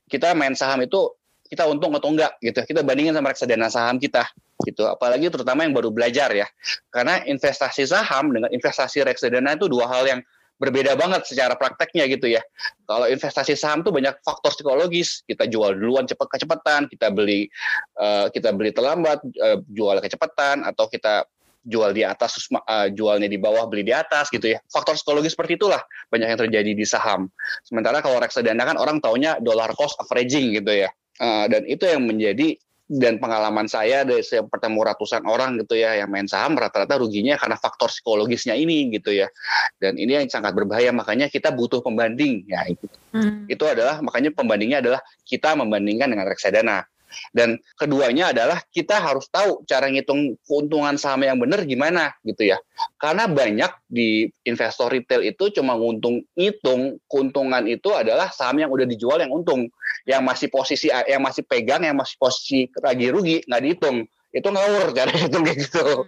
[0.06, 1.17] Kita main saham itu
[1.50, 2.62] kita untung atau enggak gitu.
[2.62, 4.30] Kita bandingin sama reksadana saham kita
[4.65, 4.86] gitu.
[4.86, 6.46] Apalagi terutama yang baru belajar ya.
[6.94, 10.22] Karena investasi saham dengan investasi reksadana itu dua hal yang
[10.62, 12.41] berbeda banget secara prakteknya gitu ya.
[12.86, 15.26] Kalau investasi saham tuh banyak faktor psikologis.
[15.26, 17.50] Kita jual duluan cepat kecepatan, kita beli
[17.97, 21.26] uh, kita beli terlambat, uh, jual kecepatan atau kita
[21.65, 25.62] jual di atas uh, jualnya di bawah beli di atas gitu ya faktor psikologis seperti
[25.62, 25.78] itulah
[26.10, 27.30] banyak yang terjadi di saham
[27.62, 30.89] sementara kalau reksadana kan orang taunya dollar cost averaging gitu ya
[31.21, 32.58] uh, dan itu yang menjadi
[32.92, 37.40] dan pengalaman saya dari saya bertemu ratusan orang gitu ya yang main saham rata-rata ruginya
[37.40, 39.32] karena faktor psikologisnya ini gitu ya.
[39.80, 42.44] Dan ini yang sangat berbahaya makanya kita butuh pembanding.
[42.52, 42.84] Ya itu.
[43.12, 43.44] Hmm.
[43.52, 46.88] itu adalah makanya pembandingnya adalah kita membandingkan dengan reksadana
[47.32, 52.58] dan keduanya adalah kita harus tahu cara ngitung keuntungan saham yang benar gimana gitu ya.
[52.97, 58.86] Karena banyak di investor retail itu cuma nguntung ngitung keuntungan itu adalah saham yang udah
[58.88, 59.69] dijual yang untung.
[60.08, 64.95] Yang masih posisi yang masih pegang yang masih posisi lagi rugi nggak dihitung itu ngawur
[64.95, 66.08] cara hitung kayak gitu.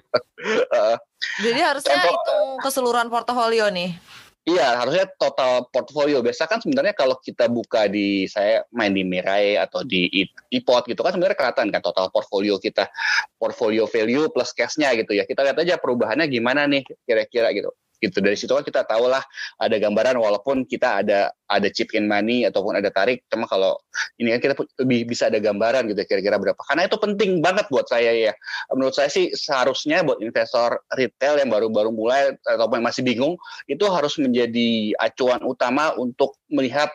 [1.43, 3.95] Jadi harusnya hitung keseluruhan portofolio nih.
[4.43, 6.19] Iya, harusnya total portfolio.
[6.19, 10.11] Biasa kan sebenarnya kalau kita buka di saya main di Mirai atau di
[10.51, 12.91] iPod gitu kan sebenarnya kelihatan kan total portfolio kita,
[13.39, 15.23] portfolio value plus cashnya gitu ya.
[15.23, 17.71] Kita lihat aja perubahannya gimana nih kira-kira gitu
[18.03, 18.19] gitu.
[18.19, 19.23] Dari situ kan kita tahu lah
[19.55, 23.77] ada gambaran walaupun kita ada ada chip in money ataupun ada tarik cuma kalau
[24.19, 26.59] ini kan kita lebih bisa ada gambaran gitu kira-kira berapa.
[26.59, 28.33] Karena itu penting banget buat saya ya.
[28.75, 33.39] Menurut saya sih seharusnya buat investor retail yang baru-baru mulai ataupun yang masih bingung
[33.71, 36.91] itu harus menjadi acuan utama untuk melihat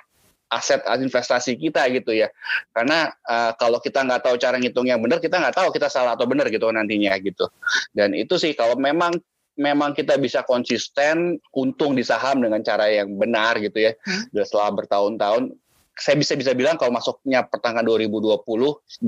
[0.49, 2.33] aset investasi kita gitu ya.
[2.73, 6.17] Karena uh, kalau kita nggak tahu cara ngitung yang benar kita nggak tahu kita salah
[6.17, 7.47] atau benar gitu nantinya gitu.
[7.93, 9.15] Dan itu sih kalau memang
[9.59, 13.93] memang kita bisa konsisten untung di saham dengan cara yang benar gitu ya.
[14.07, 14.31] Hmm.
[14.33, 15.53] Setelah bertahun-tahun
[15.99, 18.47] saya bisa bisa bilang kalau masuknya pertengahan 2020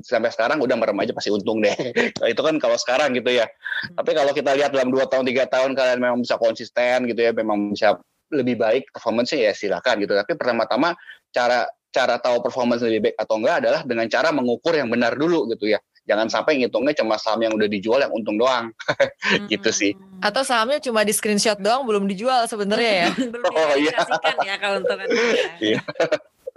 [0.02, 1.70] sampai sekarang udah merem aja pasti untung deh.
[2.34, 3.46] itu kan kalau sekarang gitu ya.
[3.46, 4.02] Hmm.
[4.02, 7.30] Tapi kalau kita lihat dalam dua tahun tiga tahun kalian memang bisa konsisten gitu ya,
[7.30, 7.94] memang bisa
[8.34, 10.18] lebih baik performance ya silakan gitu.
[10.18, 10.98] Tapi pertama-tama
[11.30, 15.50] cara cara tahu performance lebih baik atau enggak adalah dengan cara mengukur yang benar dulu
[15.50, 15.78] gitu ya
[16.10, 18.74] jangan sampai ngitungnya cuma saham yang udah dijual yang untung doang.
[19.52, 19.92] Gitu sih.
[20.18, 23.08] Atau sahamnya cuma di screenshot doang belum dijual sebenarnya ya.
[23.14, 23.94] Belum oh iya.
[24.42, 25.06] Ya keuntungan
[25.70, 25.80] iya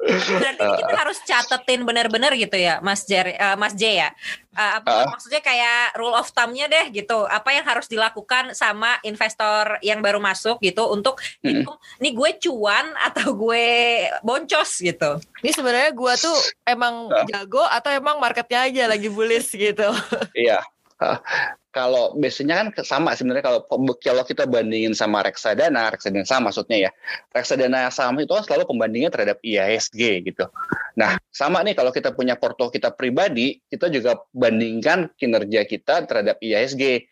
[0.03, 4.09] Berarti uh, kita harus catetin benar-benar gitu ya, Mas Jer, uh, Mas J ya.
[4.53, 7.25] Uh, apa, uh, maksudnya kayak rule of thumb-nya deh gitu.
[7.25, 12.91] Apa yang harus dilakukan sama investor yang baru masuk gitu untuk uh, ini gue cuan
[12.99, 13.65] atau gue
[14.21, 15.23] boncos gitu.
[15.41, 16.37] Ini sebenarnya gue tuh
[16.67, 19.89] emang uh, jago atau emang marketnya aja lagi bullish gitu.
[20.35, 20.59] Iya.
[20.99, 21.17] Uh,
[21.73, 23.59] kalau biasanya kan sama sebenarnya kalau
[23.97, 26.91] kalau kita bandingin sama reksadana, reksadana saham maksudnya ya.
[27.33, 30.45] Reksadana saham itu kan selalu pembandingnya terhadap IHSG gitu.
[30.93, 36.37] Nah, sama nih kalau kita punya porto kita pribadi, kita juga bandingkan kinerja kita terhadap
[36.37, 37.09] IHSG.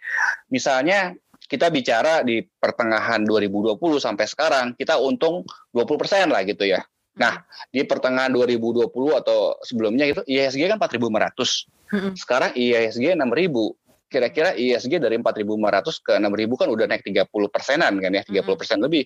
[0.54, 1.18] Misalnya
[1.50, 5.42] kita bicara di pertengahan 2020 sampai sekarang, kita untung
[5.74, 6.86] 20% lah gitu ya.
[7.18, 7.44] Nah,
[7.74, 12.16] di pertengahan 2020 atau sebelumnya itu IHSG kan 4.500.
[12.16, 13.81] Sekarang IHSG 6.000
[14.12, 18.78] kira-kira ISG dari 4.500 ke 6.000 kan udah naik 30 persenan kan ya, 30 persen
[18.78, 18.86] hmm.
[18.86, 19.04] lebih.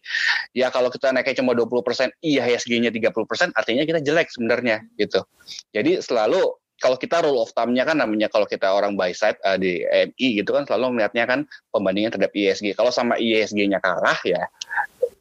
[0.58, 5.22] Ya kalau kita naiknya cuma 20 persen, IHSG-nya 30 persen, artinya kita jelek sebenarnya gitu.
[5.70, 6.41] Jadi selalu
[6.82, 10.44] kalau kita rule of thumb-nya kan namanya kalau kita orang buy side uh, di MI
[10.44, 11.39] gitu kan selalu melihatnya kan
[11.72, 12.76] pembandingan terhadap ISG.
[12.76, 14.44] Kalau sama ISG-nya kalah ya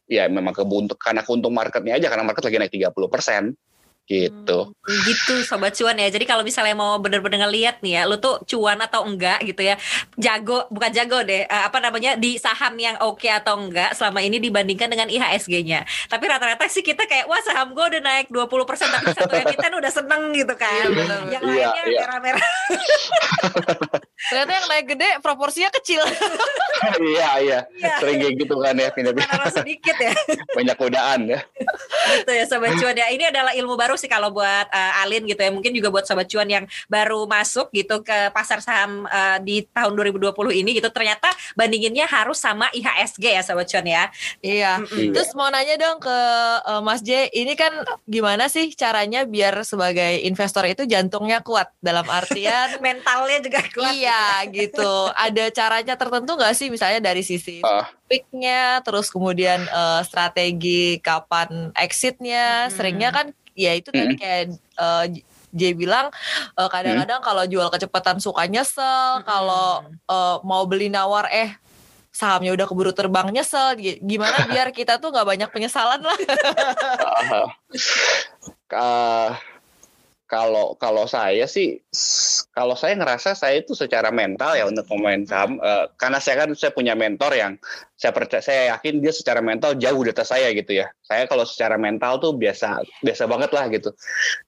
[0.04, 3.42] ya memang kebuntuk karena keuntung marketnya aja karena market lagi naik 30 persen
[4.04, 4.68] gitu.
[4.68, 6.12] Hmm, gitu sobat cuan ya.
[6.12, 9.80] Jadi kalau misalnya mau bener-bener ngeliat nih ya, lu tuh cuan atau enggak gitu ya.
[10.20, 14.20] Jago bukan jago deh, uh, apa namanya di saham yang oke okay atau enggak selama
[14.20, 15.88] ini dibandingkan dengan IHSG-nya.
[16.12, 18.44] Tapi rata-rata sih kita kayak wah saham gue udah naik 20%
[18.92, 20.84] tapi satu emiten udah seneng gitu kan.
[20.92, 22.00] Iya, yang iya, lainnya iya.
[22.04, 22.48] merah-merah.
[24.14, 26.00] Ternyata yang naik gede proporsinya kecil.
[27.12, 27.94] iya, iya, iya.
[28.00, 29.52] Sering kayak gitu kan ya pindah-pindah.
[29.52, 30.14] sedikit ya.
[30.58, 31.40] Banyak godaan ya.
[32.22, 33.10] gitu ya sobat cuan ya.
[33.10, 35.50] Ini adalah ilmu baru sih kalau buat uh, Alin gitu ya.
[35.52, 39.92] Mungkin juga buat sobat cuan yang baru masuk gitu ke pasar saham uh, di tahun
[39.92, 40.88] 2020 ini gitu.
[40.88, 44.08] Ternyata bandinginnya harus sama IHSG ya sobat cuan ya.
[44.40, 44.80] Iya.
[44.80, 45.12] Mm-hmm.
[45.12, 46.18] Terus mau nanya dong ke
[46.64, 47.76] uh, Mas J, ini kan
[48.08, 53.92] gimana sih caranya biar sebagai investor itu jantungnya kuat dalam artian mentalnya juga kuat.
[53.92, 54.13] Iya
[54.50, 54.92] gitu.
[55.14, 57.86] Ada caranya tertentu nggak sih misalnya dari sisi uh.
[58.06, 62.68] picknya, terus kemudian uh, strategi kapan exitnya.
[62.68, 62.72] Hmm.
[62.72, 65.06] Seringnya kan ya itu tadi kayak uh,
[65.54, 66.10] J bilang
[66.58, 67.28] uh, kadang-kadang hmm.
[67.30, 69.24] kalau jual kecepatan suka nyesel, hmm.
[69.24, 71.54] kalau uh, mau beli nawar eh
[72.14, 73.78] sahamnya udah keburu terbang nyesel.
[74.02, 76.18] Gimana biar kita tuh nggak banyak penyesalan lah.
[78.74, 79.30] uh,
[80.24, 81.84] kalau kalau saya sih
[82.56, 86.50] kalau saya ngerasa saya itu secara mental ya untuk pemain saham uh, karena saya kan
[86.56, 87.60] saya punya mentor yang
[87.94, 90.88] saya percaya saya yakin dia secara mental jauh di atas saya gitu ya.
[91.04, 93.92] Saya kalau secara mental tuh biasa biasa banget lah gitu.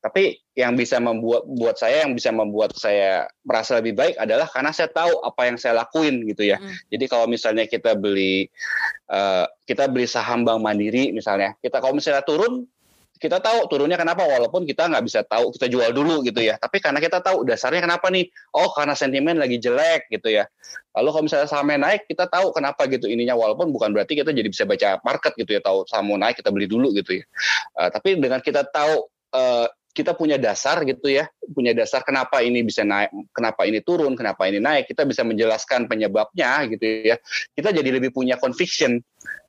[0.00, 4.72] Tapi yang bisa membuat buat saya yang bisa membuat saya merasa lebih baik adalah karena
[4.72, 6.56] saya tahu apa yang saya lakuin gitu ya.
[6.56, 6.72] Hmm.
[6.88, 8.48] jadi kalau misalnya kita beli
[9.12, 12.64] uh, kita beli saham bank mandiri misalnya kita kalau misalnya turun
[13.16, 16.60] kita tahu turunnya kenapa walaupun kita nggak bisa tahu kita jual dulu gitu ya.
[16.60, 18.28] Tapi karena kita tahu dasarnya kenapa nih?
[18.52, 20.44] Oh karena sentimen lagi jelek gitu ya.
[20.96, 24.48] Lalu kalau misalnya sahamnya naik kita tahu kenapa gitu ininya walaupun bukan berarti kita jadi
[24.48, 27.24] bisa baca market gitu ya tahu saham mau naik kita beli dulu gitu ya.
[27.76, 31.24] Uh, tapi dengan kita tahu uh, kita punya dasar gitu ya,
[31.56, 35.88] punya dasar kenapa ini bisa naik, kenapa ini turun, kenapa ini naik, kita bisa menjelaskan
[35.88, 37.16] penyebabnya gitu ya.
[37.56, 39.00] Kita jadi lebih punya conviction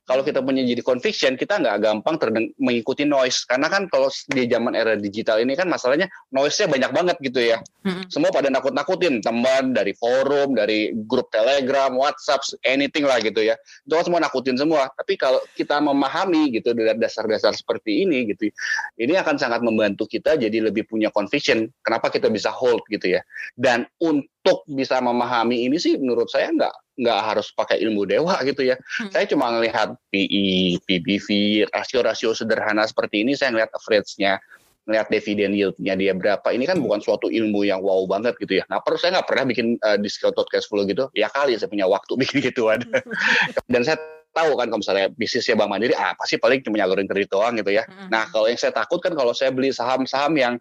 [0.08, 3.44] kalau kita punya jadi conviction kita nggak gampang terdeng mengikuti noise.
[3.44, 7.60] Karena kan kalau di zaman era digital ini kan masalahnya noise-nya banyak banget gitu ya.
[7.84, 8.08] Hmm.
[8.08, 9.20] semua pada nakut-nakutin.
[9.20, 13.60] Teman dari forum dari grup telegram WhatsApp anything lah gitu ya.
[13.84, 14.88] Itu kan semua nakutin semua.
[14.96, 18.48] Tapi kalau kita memahami gitu dari dasar-dasar seperti ini gitu
[18.96, 23.20] ini akan sangat membantu kita jadi lebih punya conviction kenapa kita bisa hold gitu ya.
[23.52, 28.66] Dan untuk bisa memahami ini sih menurut saya nggak nggak harus pakai ilmu dewa gitu
[28.66, 28.76] ya.
[28.98, 29.10] Hmm.
[29.14, 31.28] Saya cuma ngelihat PE, PBV,
[31.70, 34.42] rasio-rasio sederhana seperti ini, saya ngelihat average-nya,
[34.90, 36.48] ngelihat dividen yield-nya dia berapa.
[36.50, 38.64] Ini kan bukan suatu ilmu yang wow banget gitu ya.
[38.66, 41.06] Nah, perlu saya nggak pernah bikin uh, discounted cash flow gitu.
[41.14, 42.82] Ya kali saya punya waktu bikin gituan.
[43.70, 43.96] Dan saya
[44.34, 47.70] tahu kan kalau misalnya bisnisnya Bank Mandiri apa sih paling cuma nyalurin kredit doang gitu
[47.70, 47.86] ya.
[47.86, 48.10] Hmm.
[48.10, 50.54] Nah, kalau yang saya takut kan kalau saya beli saham-saham yang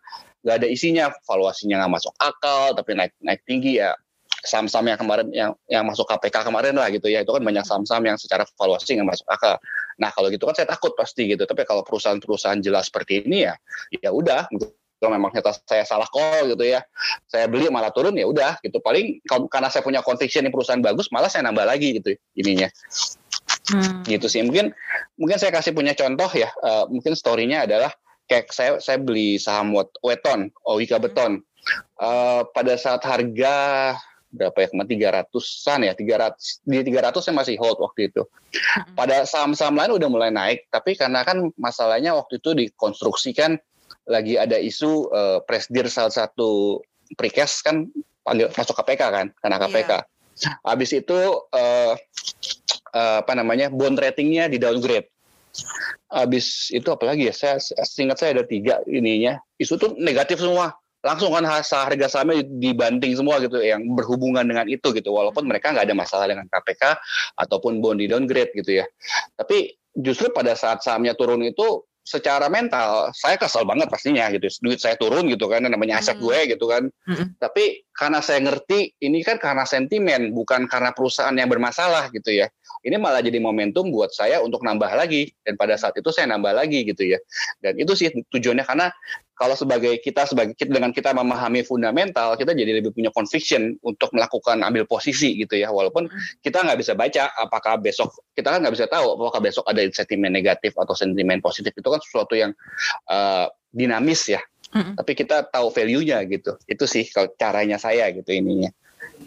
[0.46, 3.98] nggak ada isinya, valuasinya nggak masuk akal, tapi naik naik tinggi ya
[4.46, 8.04] saham-saham yang kemarin yang yang masuk KPK kemarin lah gitu ya itu kan banyak saham-saham
[8.06, 9.58] yang secara valuasi yang masuk akal.
[9.98, 11.44] Nah kalau gitu kan saya takut pasti gitu.
[11.46, 13.54] Tapi kalau perusahaan-perusahaan jelas seperti ini ya
[14.04, 14.70] ya udah gitu.
[14.98, 16.82] kalau memang kita saya salah call gitu ya
[17.30, 21.14] saya beli malah turun ya udah gitu paling karena saya punya conviction ini perusahaan bagus
[21.14, 22.66] malah saya nambah lagi gitu ininya
[23.78, 24.10] hmm.
[24.10, 24.74] gitu sih mungkin
[25.22, 27.94] mungkin saya kasih punya contoh ya uh, mungkin storynya adalah
[28.28, 29.72] kayak saya saya beli saham
[30.04, 31.46] weton Owika Beton
[32.00, 33.96] uh, pada saat harga
[34.28, 38.12] berapa ya kemarin tiga ratusan ya tiga ratus di tiga ratus saya masih hold waktu
[38.12, 38.28] itu.
[38.94, 43.56] Pada saham-saham lain udah mulai naik tapi karena kan masalahnya waktu itu dikonstruksikan
[44.08, 46.80] lagi ada isu uh, presdir salah satu
[47.16, 47.88] precast kan
[48.24, 50.04] panggil masuk KPK kan karena KPK yeah.
[50.64, 51.16] habis itu
[51.52, 51.94] uh,
[52.94, 55.08] uh, apa namanya bond ratingnya di downgrade.
[56.08, 59.42] Habis itu apalagi ya saya singkat saya ada tiga ininya.
[59.60, 64.92] Isu tuh negatif semua langsung kan harga sahamnya dibanting semua gitu yang berhubungan dengan itu
[64.92, 65.16] gitu.
[65.16, 67.00] Walaupun mereka nggak ada masalah dengan KPK
[67.40, 68.86] ataupun bond di downgrade gitu ya.
[69.40, 74.48] Tapi justru pada saat sahamnya turun itu secara mental saya kesel banget pastinya gitu.
[74.64, 76.24] Duit saya turun gitu kan namanya aset hmm.
[76.24, 76.84] gue gitu kan.
[77.08, 77.36] Hmm.
[77.40, 82.48] tapi karena saya ngerti ini kan karena sentimen bukan karena perusahaan yang bermasalah gitu ya.
[82.84, 85.28] Ini malah jadi momentum buat saya untuk nambah lagi.
[85.44, 87.20] Dan pada saat itu saya nambah lagi gitu ya.
[87.60, 88.88] Dan itu sih tujuannya karena
[89.38, 94.66] kalau sebagai kita sebagai dengan kita memahami fundamental kita jadi lebih punya conviction untuk melakukan
[94.66, 95.70] ambil posisi gitu ya.
[95.70, 96.42] Walaupun hmm.
[96.42, 100.34] kita nggak bisa baca apakah besok kita kan nggak bisa tahu apakah besok ada sentimen
[100.34, 101.70] negatif atau sentimen positif.
[101.78, 102.52] Itu kan sesuatu yang
[103.08, 104.42] uh, dinamis ya.
[104.68, 105.00] Hmm.
[105.00, 106.60] tapi kita tahu value-nya gitu.
[106.68, 108.68] Itu sih kalau caranya saya gitu ininya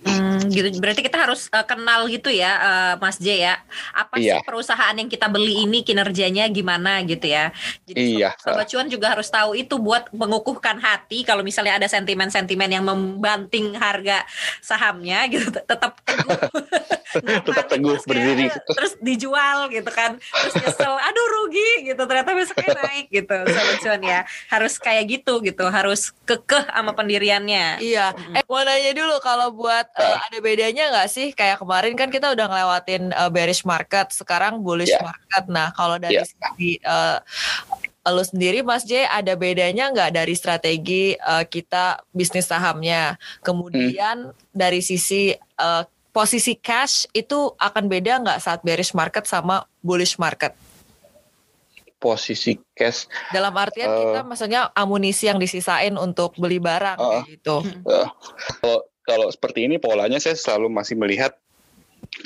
[0.01, 0.81] Hmm, gitu.
[0.81, 3.55] Berarti kita harus uh, kenal gitu ya, uh, Mas J ya.
[3.93, 4.41] Apa iya.
[4.41, 7.53] sih perusahaan yang kita beli ini kinerjanya gimana gitu ya.
[7.85, 8.33] Jadi iya.
[8.41, 13.77] Sobat Cuan juga harus tahu itu buat mengukuhkan hati kalau misalnya ada sentimen-sentimen yang membanting
[13.77, 14.25] harga
[14.65, 16.39] sahamnya gitu tetap teguh.
[17.47, 18.49] tetap teguh berdiri.
[18.49, 20.17] Terus dijual gitu kan.
[20.17, 21.60] Terus nyesel, aduh rugi
[21.91, 22.03] gitu.
[22.07, 23.37] Ternyata besoknya naik gitu.
[23.51, 24.21] Sobat Cuan ya.
[24.47, 25.65] Harus kayak gitu gitu.
[25.67, 27.83] Harus kekeh sama pendiriannya.
[27.83, 28.15] Iya.
[28.15, 28.39] Hmm.
[28.39, 32.31] Eh mau nanya dulu kalau buat uh, ada bedanya nggak sih kayak kemarin kan kita
[32.31, 35.03] udah ngelewatin uh, bearish market, sekarang bullish yeah.
[35.03, 35.45] market.
[35.51, 36.27] Nah kalau dari yeah.
[36.27, 37.19] sisi uh,
[38.11, 43.21] lu sendiri Mas J ada bedanya nggak dari strategi uh, kita bisnis sahamnya?
[43.45, 44.51] Kemudian hmm.
[44.51, 50.57] dari sisi uh, posisi cash itu akan beda nggak saat bearish market sama bullish market?
[52.01, 57.61] Posisi cash dalam artian uh, kita maksudnya amunisi yang disisain untuk beli barang uh, gitu.
[57.85, 58.09] Uh,
[58.65, 61.37] kalau kalau seperti ini polanya saya selalu masih melihat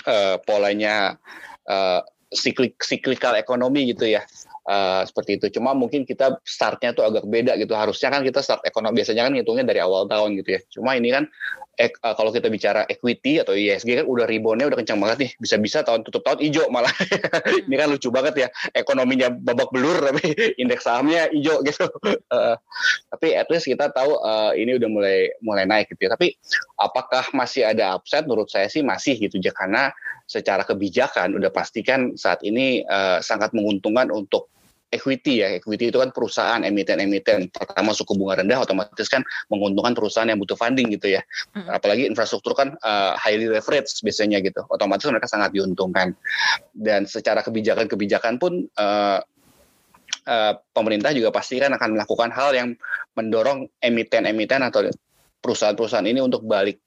[0.07, 1.19] uh, polanya
[1.67, 2.01] uh,
[2.31, 4.23] siklik siklikal ekonomi gitu ya.
[4.65, 5.61] Uh, seperti itu.
[5.61, 7.77] Cuma mungkin kita startnya tuh agak beda gitu.
[7.77, 10.61] Harusnya kan kita start ekonomi biasanya kan ngitungnya dari awal tahun gitu ya.
[10.73, 11.29] Cuma ini kan
[11.77, 15.31] ek, uh, kalau kita bicara equity atau ISG kan udah reboundnya udah kencang banget nih.
[15.43, 16.93] Bisa-bisa tahun tutup tahun hijau malah.
[17.67, 18.49] Ini kan lucu banget ya.
[18.73, 21.87] Ekonominya babak belur tapi indeks sahamnya hijau gitu.
[22.31, 22.57] Uh,
[23.13, 26.15] tapi at least kita tahu uh, ini udah mulai mulai naik gitu ya.
[26.15, 26.35] Tapi
[26.79, 28.25] apakah masih ada upside?
[28.25, 29.91] Menurut saya sih masih gitu ya karena
[30.25, 34.54] secara kebijakan udah pastikan saat ini uh, sangat menguntungkan untuk
[34.95, 35.49] equity ya.
[35.59, 37.51] Equity itu kan perusahaan emiten-emiten.
[37.51, 41.23] Pertama suku bunga rendah otomatis kan menguntungkan perusahaan yang butuh funding gitu ya.
[41.53, 41.67] Hmm.
[41.67, 44.63] Apalagi infrastruktur kan uh, highly leverage biasanya gitu.
[44.71, 46.15] Otomatis mereka sangat diuntungkan.
[46.71, 49.19] Dan secara kebijakan-kebijakan pun uh,
[50.29, 52.69] uh, pemerintah juga pasti kan akan melakukan hal yang
[53.19, 54.87] mendorong emiten-emiten atau
[55.45, 56.84] perusahaan-perusahaan ini untuk balik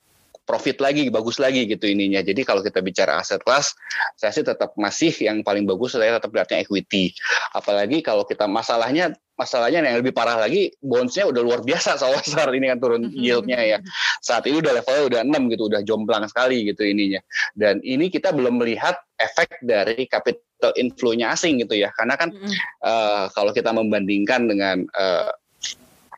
[0.48, 2.24] profit lagi, bagus lagi gitu ininya.
[2.24, 3.76] Jadi kalau kita bicara aset kelas,
[4.16, 7.12] saya sih tetap masih yang paling bagus saya tetap lihatnya equity.
[7.52, 12.50] Apalagi kalau kita masalahnya masalahnya yang lebih parah lagi bondsnya udah luar biasa soal besar
[12.58, 13.78] ini kan turun yieldnya ya
[14.18, 17.22] saat ini udah levelnya udah 6 gitu udah jomplang sekali gitu ininya
[17.54, 22.42] dan ini kita belum melihat efek dari capital inflow-nya asing gitu ya karena kan mm
[22.42, 22.54] -hmm.
[22.82, 25.30] uh, kalau kita membandingkan dengan uh,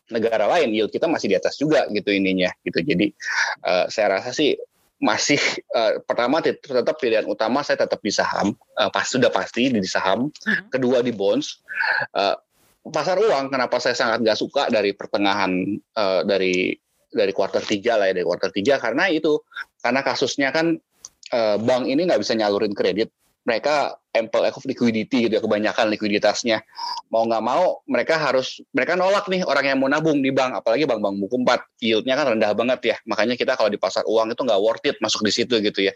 [0.09, 2.81] negara lain yield kita masih di atas juga gitu ininya gitu.
[2.81, 3.13] Jadi
[3.65, 4.57] uh, saya rasa sih
[4.99, 5.39] masih
[5.71, 10.27] uh, pertama tetap pilihan utama saya tetap di saham uh, pas sudah pasti di saham.
[10.43, 10.67] Hmm.
[10.67, 11.63] kedua di bonds
[12.13, 12.35] uh,
[12.83, 15.51] pasar uang kenapa saya sangat gak suka dari pertengahan
[15.95, 16.75] uh, dari
[17.09, 18.77] dari kuartal tiga lah ya dari kuartal tiga.
[18.77, 19.39] Karena itu
[19.81, 20.77] karena kasusnya kan
[21.33, 23.09] uh, bank ini nggak bisa nyalurin kredit
[23.49, 26.61] mereka ample of liquidity gitu ya kebanyakan likuiditasnya.
[27.09, 30.85] Mau nggak mau mereka harus mereka nolak nih orang yang mau nabung di bank apalagi
[30.85, 31.59] bank-bank buku empat.
[31.81, 35.01] Yieldnya kan rendah banget ya makanya kita kalau di pasar uang itu nggak worth it
[35.01, 35.93] masuk di situ gitu ya.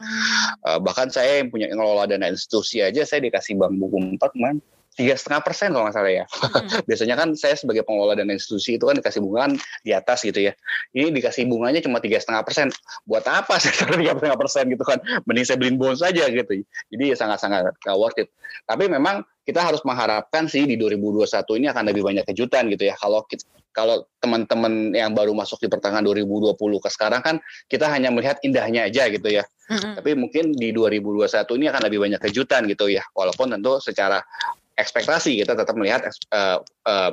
[0.66, 4.58] Uh, bahkan saya yang punya ngelola dana institusi aja saya dikasih bank buku empat man
[4.94, 6.26] tiga setengah persen kalau nggak salah ya.
[6.30, 6.82] Hmm.
[6.88, 10.40] Biasanya kan saya sebagai pengelola dana institusi itu kan dikasih bunga kan di atas gitu
[10.40, 10.54] ya.
[10.94, 12.68] Ini dikasih bunganya cuma tiga setengah persen.
[13.10, 15.02] Buat apa saya tiga setengah persen gitu kan?
[15.26, 16.62] Mending saya beliin bonus saja gitu.
[16.94, 18.30] Jadi ya sangat-sangat worth it.
[18.70, 21.28] Tapi memang kita harus mengharapkan sih di 2021
[21.60, 22.96] ini akan lebih banyak kejutan gitu ya.
[22.96, 23.26] Kalau
[23.74, 27.36] kalau teman-teman yang baru masuk di pertengahan 2020 ke sekarang kan
[27.66, 29.44] kita hanya melihat indahnya aja gitu ya.
[29.68, 29.94] Mm-hmm.
[30.00, 33.02] Tapi mungkin di 2021 ini akan lebih banyak kejutan gitu ya.
[33.18, 34.22] Walaupun tentu secara
[34.78, 37.12] ekspektasi kita tetap melihat uh, uh,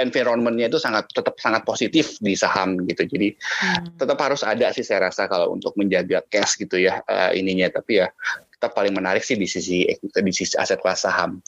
[0.00, 4.00] environmentnya itu sangat tetap sangat positif di saham gitu jadi hmm.
[4.00, 8.00] tetap harus ada sih saya rasa kalau untuk menjaga cash gitu ya uh, ininya tapi
[8.00, 8.08] ya
[8.62, 11.42] tetap paling menarik sih di sisi di sisi aset kelas saham.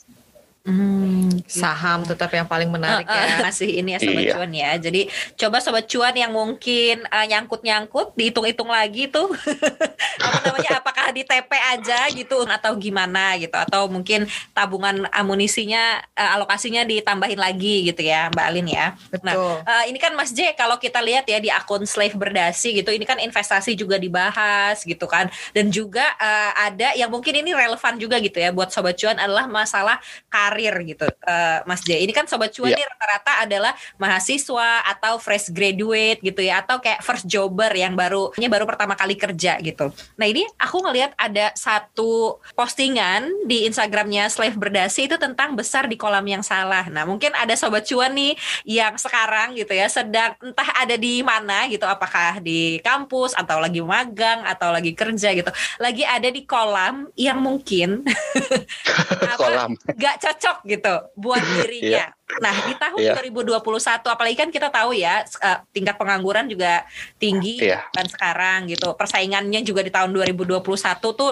[0.65, 3.35] Hmm, saham tetap yang paling menarik uh, uh, ya.
[3.39, 4.33] Masih ini ya sobat iya.
[4.35, 4.71] cuan ya.
[4.75, 5.01] Jadi
[5.39, 9.31] coba sobat cuan yang mungkin uh, nyangkut-nyangkut dihitung-hitung lagi tuh
[10.25, 16.35] apa namanya apakah di TP aja gitu atau gimana gitu atau mungkin tabungan amunisinya uh,
[16.35, 18.87] alokasinya ditambahin lagi gitu ya Mbak Alin ya.
[19.07, 19.23] Betul.
[19.23, 22.91] Nah, uh, ini kan Mas J kalau kita lihat ya di akun Slave Berdasi gitu
[22.91, 27.95] ini kan investasi juga dibahas gitu kan dan juga uh, ada yang mungkin ini relevan
[27.95, 32.03] juga gitu ya buat sobat cuan adalah masalah karir gitu uh, Mas Jay.
[32.03, 32.83] Ini kan sobat cuan yeah.
[32.83, 38.65] rata-rata adalah mahasiswa atau fresh graduate gitu ya atau kayak first jobber yang baru baru
[38.65, 39.93] pertama kali kerja gitu.
[40.17, 45.99] Nah, ini aku ngelihat ada satu postingan di Instagramnya Slave Berdasi itu tentang besar di
[45.99, 46.87] kolam yang salah.
[46.89, 48.33] Nah, mungkin ada sobat cuan nih
[48.65, 53.83] yang sekarang gitu ya sedang entah ada di mana gitu apakah di kampus atau lagi
[53.83, 55.51] magang atau lagi kerja gitu.
[55.77, 58.07] Lagi ada di kolam yang mungkin
[59.35, 62.05] apa, kolam gak cocok cocok gitu buat dirinya.
[62.05, 62.14] yeah.
[62.25, 63.15] Nah, di tahun yeah.
[63.21, 63.61] 2021
[64.01, 66.81] apalagi kan kita tahu ya uh, tingkat pengangguran juga
[67.21, 67.85] tinggi yeah.
[67.93, 68.97] kan sekarang gitu.
[68.97, 70.57] Persaingannya juga di tahun 2021
[71.13, 71.31] tuh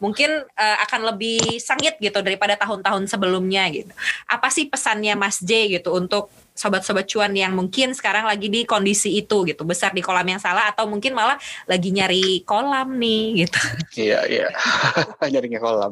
[0.00, 3.92] mungkin uh, akan lebih sengit gitu daripada tahun-tahun sebelumnya gitu.
[4.26, 9.16] Apa sih pesannya Mas J gitu untuk sobat-sobat cuan yang mungkin sekarang lagi di kondisi
[9.16, 13.60] itu gitu besar di kolam yang salah atau mungkin malah lagi nyari kolam nih gitu
[13.96, 14.48] iya iya
[15.32, 15.88] nyari kolam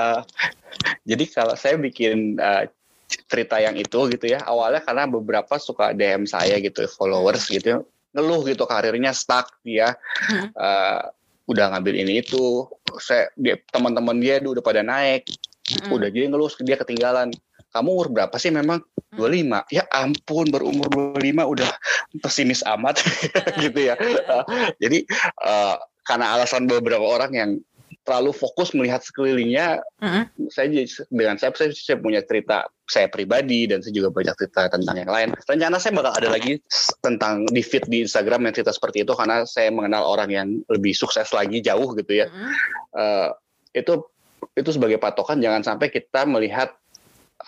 [0.00, 0.24] uh,
[1.04, 2.64] jadi kalau saya bikin uh,
[3.30, 4.42] cerita yang itu gitu ya.
[4.42, 9.94] Awalnya karena beberapa suka DM saya gitu followers gitu ngeluh gitu karirnya stuck dia.
[10.26, 10.50] Hmm.
[10.58, 11.00] uh,
[11.46, 12.66] udah ngambil ini itu.
[12.98, 15.30] Saya dia teman-teman dia udah pada naik.
[15.70, 15.94] Hmm.
[15.94, 17.30] udah jadi ngeluh dia ketinggalan.
[17.70, 18.82] Kamu umur berapa sih memang?
[19.10, 19.74] 25 hmm.
[19.74, 20.86] ya ampun berumur
[21.18, 21.18] 25
[21.54, 21.70] udah
[22.22, 23.02] pesimis amat.
[23.62, 23.94] Gitu ya.
[23.98, 24.46] Uh,
[24.82, 25.06] jadi
[25.42, 27.50] uh, karena alasan beberapa orang yang
[28.10, 30.50] terlalu fokus melihat sekelilingnya mm-hmm.
[30.50, 30.66] saya
[31.06, 35.06] dengan saya, saya saya punya cerita saya pribadi dan saya juga banyak cerita tentang yang
[35.06, 36.58] lain rencana saya bakal ada lagi
[36.98, 40.90] tentang di feed di Instagram yang cerita seperti itu karena saya mengenal orang yang lebih
[40.90, 42.52] sukses lagi jauh gitu ya mm-hmm.
[42.98, 43.30] uh,
[43.78, 44.02] itu
[44.58, 46.74] itu sebagai patokan jangan sampai kita melihat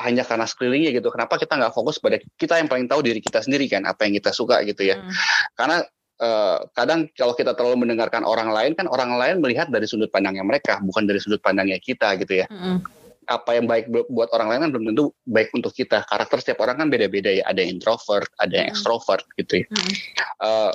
[0.00, 1.12] hanya karena sekelilingnya gitu.
[1.12, 4.16] Kenapa kita nggak fokus pada kita yang paling tahu diri kita sendiri kan, apa yang
[4.16, 4.96] kita suka gitu ya.
[4.96, 5.12] Hmm.
[5.52, 5.84] Karena
[6.22, 10.46] uh, kadang kalau kita terlalu mendengarkan orang lain kan orang lain melihat dari sudut pandangnya
[10.46, 12.46] mereka, bukan dari sudut pandangnya kita gitu ya.
[12.48, 12.80] Hmm.
[13.26, 16.06] Apa yang baik buat orang lain kan belum tentu baik untuk kita.
[16.06, 17.42] Karakter setiap orang kan beda-beda ya.
[17.46, 18.74] Ada yang introvert, ada yang hmm.
[18.78, 19.66] extrovert gitu ya.
[19.68, 19.92] Hmm.
[20.42, 20.72] Uh,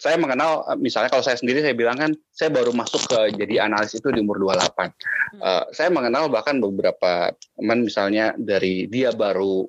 [0.00, 3.94] saya mengenal misalnya kalau saya sendiri saya bilang kan saya baru masuk ke jadi analis
[3.94, 4.58] itu di umur 28.
[4.58, 4.90] Hmm.
[5.38, 9.66] Uh, saya mengenal bahkan beberapa teman misalnya dari dia baru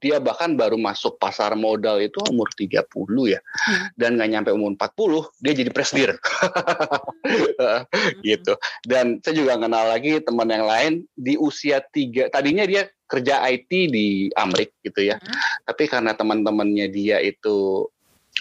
[0.00, 2.88] dia bahkan baru masuk pasar modal itu umur 30
[3.28, 3.40] ya.
[3.40, 3.86] Hmm.
[3.94, 6.10] Dan nggak nyampe umur 40 dia jadi presdir.
[6.16, 7.84] hmm.
[8.28, 8.56] gitu.
[8.88, 13.70] Dan saya juga kenal lagi teman yang lain di usia tiga tadinya dia kerja IT
[13.92, 15.20] di Amrik gitu ya.
[15.20, 15.36] Hmm.
[15.68, 17.84] Tapi karena teman-temannya dia itu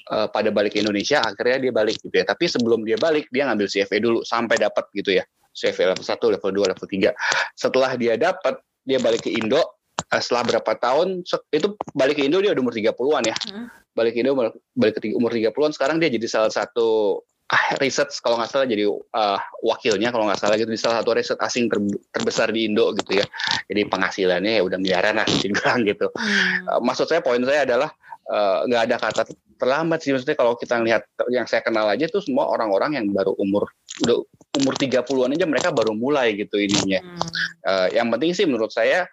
[0.08, 3.50] uh, pada balik ke Indonesia akhirnya dia balik gitu ya tapi sebelum dia balik dia
[3.50, 7.92] ngambil CFA dulu sampai dapat gitu ya CFA level 1, level 2, level 3 setelah
[7.98, 8.56] dia dapat
[8.86, 9.79] dia balik ke Indo
[10.18, 11.22] setelah berapa tahun
[11.54, 13.66] itu balik ke Indo dia udah umur 30-an ya hmm.
[13.94, 14.34] balik ke Indo
[14.74, 17.22] balik ke umur 30-an sekarang dia jadi salah satu
[17.54, 21.14] ah, riset kalau nggak salah jadi uh, wakilnya kalau nggak salah gitu di salah satu
[21.14, 21.78] riset asing ter,
[22.10, 23.26] terbesar di Indo gitu ya
[23.70, 26.66] jadi penghasilannya ya udah miliaran lah bilang gitu hmm.
[26.66, 27.94] uh, maksud saya poin saya adalah
[28.66, 29.22] nggak uh, ada kata
[29.60, 33.36] terlambat sih maksudnya kalau kita lihat yang saya kenal aja tuh semua orang-orang yang baru
[33.36, 33.68] umur
[34.08, 34.24] udah
[34.56, 37.04] umur 30-an aja mereka baru mulai gitu ininya.
[37.04, 37.20] Hmm.
[37.68, 39.06] Uh, yang penting sih menurut saya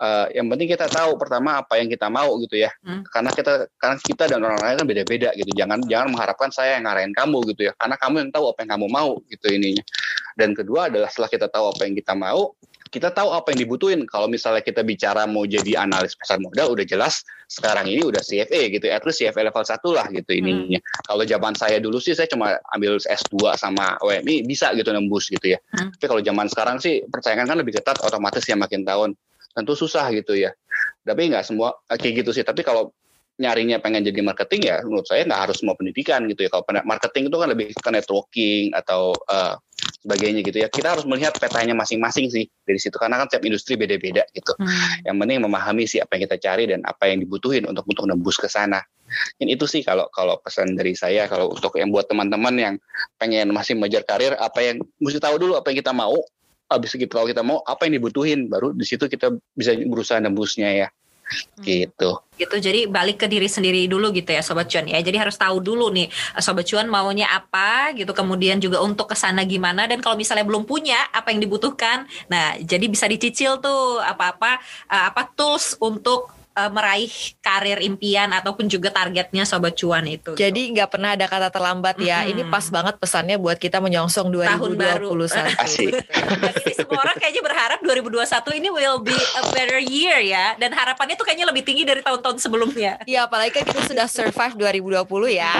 [0.00, 2.70] uh, yang penting kita tahu pertama apa yang kita mau gitu ya.
[2.82, 3.02] Hmm.
[3.06, 5.50] Karena kita karena kita dan orang lain kan beda-beda gitu.
[5.54, 7.72] Jangan jangan mengharapkan saya yang ngarahin kamu gitu ya.
[7.78, 9.84] Karena kamu yang tahu apa yang kamu mau gitu ininya.
[10.34, 12.58] Dan kedua adalah setelah kita tahu apa yang kita mau,
[12.90, 14.00] kita tahu apa yang dibutuhin.
[14.06, 18.70] Kalau misalnya kita bicara mau jadi analis pasar modal, udah jelas sekarang ini udah CFA
[18.70, 18.86] gitu.
[18.90, 20.40] At least CFA level 1 lah gitu hmm.
[20.42, 20.80] ininya.
[20.82, 21.02] Hmm.
[21.06, 25.54] Kalau zaman saya dulu sih saya cuma ambil S2 sama OMI bisa gitu nembus gitu
[25.54, 25.58] ya.
[25.74, 25.90] Hmm.
[25.94, 29.18] Tapi kalau zaman sekarang sih persaingan kan lebih ketat otomatis ya makin tahun.
[29.54, 30.50] Tentu susah gitu ya.
[31.06, 32.42] Tapi nggak semua kayak gitu sih.
[32.42, 32.90] Tapi kalau
[33.34, 37.26] nyarinya pengen jadi marketing ya menurut saya nggak harus semua pendidikan gitu ya kalau marketing
[37.26, 39.58] itu kan lebih ke networking atau uh,
[40.06, 43.74] sebagainya gitu ya kita harus melihat petanya masing-masing sih dari situ karena kan setiap industri
[43.74, 45.10] beda-beda gitu hmm.
[45.10, 48.38] yang penting memahami sih apa yang kita cari dan apa yang dibutuhin untuk untuk nembus
[48.38, 48.78] ke sana
[49.42, 52.74] dan itu sih kalau kalau pesan dari saya kalau untuk yang buat teman-teman yang
[53.18, 56.14] pengen masih mengejar karir apa yang mesti tahu dulu apa yang kita mau
[56.68, 60.70] habis kita kalau kita mau apa yang dibutuhin baru di situ kita bisa berusaha nembusnya
[60.72, 60.88] ya.
[61.24, 61.64] Hmm.
[61.64, 62.10] gitu.
[62.34, 65.00] Gitu jadi balik ke diri sendiri dulu gitu ya sobat cuan ya.
[65.00, 66.10] Jadi harus tahu dulu nih
[66.42, 70.68] sobat cuan maunya apa gitu kemudian juga untuk ke sana gimana dan kalau misalnya belum
[70.68, 72.04] punya apa yang dibutuhkan.
[72.28, 74.50] Nah jadi bisa dicicil tuh apa apa
[74.90, 77.10] uh, apa tools untuk uh, meraih
[77.42, 80.38] karir impian ataupun juga targetnya sobat cuan itu.
[80.38, 82.22] Jadi nggak pernah ada kata terlambat ya.
[82.24, 82.30] Hmm.
[82.30, 84.54] Ini pas banget pesannya buat kita menyongsong 2021.
[84.54, 85.08] Tahun baru.
[85.64, 85.92] Asik.
[86.62, 90.54] Jadi semua orang kayaknya berharap 2021 ini will be a better year ya.
[90.56, 93.02] Dan harapannya tuh kayaknya lebih tinggi dari tahun-tahun sebelumnya.
[93.04, 95.52] Iya, apalagi kan kita sudah survive 2020 ya.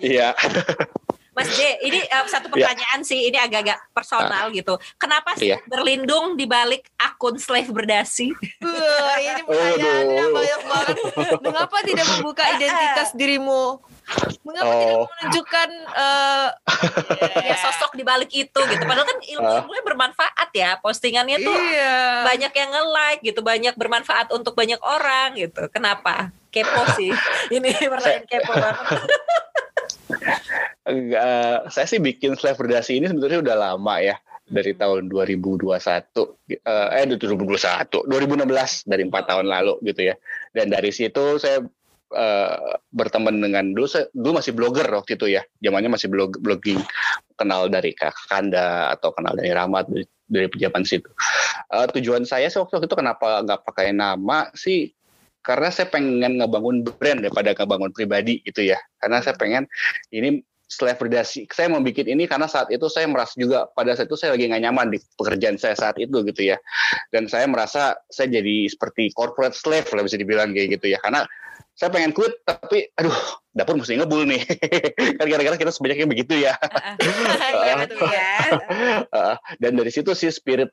[0.00, 0.28] Iya.
[1.40, 2.68] Mas J, ini uh, satu iya.
[2.68, 3.08] pertanyaan yeah.
[3.08, 4.76] sih, ini agak-agak personal uh, gitu.
[5.00, 5.60] Kenapa sih yeah.
[5.64, 8.28] berlindung di balik akun slave berdasi?
[8.60, 10.96] Uh, ini pertanyaannya oh, banyak banget.
[11.40, 13.80] Mengapa tidak membuka identitas dirimu?
[14.44, 14.76] Mengapa oh.
[14.76, 16.48] tidak menunjukkan uh,
[17.40, 18.82] ya sosok di balik itu gitu?
[18.84, 20.76] Padahal kan ilmu ilmunya bermanfaat ya.
[20.84, 22.28] Postingannya tuh iya.
[22.28, 25.72] banyak yang nge-like gitu, banyak bermanfaat untuk banyak orang gitu.
[25.72, 26.36] Kenapa?
[26.52, 27.08] Kepo sih.
[27.56, 29.00] ini pertanyaan kepo banget.
[30.90, 32.58] uh, saya sih bikin slave
[32.90, 34.16] ini sebetulnya udah lama ya
[34.50, 40.14] dari tahun 2021 uh, eh 2021 2016 dari empat tahun lalu gitu ya.
[40.50, 41.62] Dan dari situ saya
[42.10, 46.82] uh, berteman dengan dulu saya dulu masih blogger waktu itu ya zamannya masih blog blogging.
[47.38, 51.08] Kenal dari Kak Kanda atau kenal dari Rahmat dari, dari pejabat situ.
[51.70, 54.92] Uh, tujuan saya waktu itu kenapa nggak pakai nama sih
[55.40, 58.76] karena saya pengen ngebangun brand daripada ngebangun pribadi gitu ya.
[59.00, 59.64] Karena saya pengen
[60.12, 64.14] ini selebrasi saya mau bikin ini karena saat itu saya merasa juga pada saat itu
[64.14, 66.56] saya lagi nggak nyaman di pekerjaan saya saat itu gitu ya.
[67.10, 71.02] Dan saya merasa saya jadi seperti corporate slave lah bisa dibilang kayak gitu ya.
[71.02, 71.26] Karena
[71.74, 73.16] saya pengen quit tapi aduh
[73.50, 74.46] dapur mesti ngebul nih.
[75.18, 76.54] Kan gara-gara kita sebanyaknya begitu ya.
[79.62, 80.70] Dan dari situ sih spirit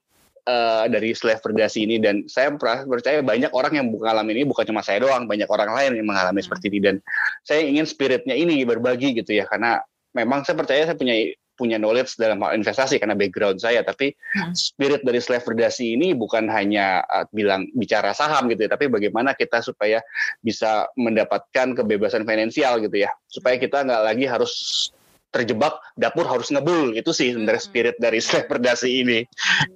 [0.48, 2.56] uh, dari slave predasi ini dan saya
[2.88, 6.40] percaya banyak orang yang mengalami ini bukan cuma saya doang banyak orang lain yang mengalami
[6.40, 6.48] hmm.
[6.48, 6.96] seperti ini dan
[7.44, 9.84] saya ingin spiritnya ini berbagi gitu ya karena
[10.16, 11.14] memang saya percaya saya punya
[11.58, 14.54] punya knowledge dalam hal investasi karena background saya tapi hmm.
[14.54, 19.34] spirit dari slave predasi ini bukan hanya uh, bilang bicara saham gitu ya tapi bagaimana
[19.34, 20.00] kita supaya
[20.40, 24.54] bisa mendapatkan kebebasan finansial gitu ya supaya kita nggak lagi harus
[25.38, 26.98] terjebak dapur harus ngebul.
[26.98, 29.20] Itu sih sebenarnya spirit dari Steve Berdasi ini.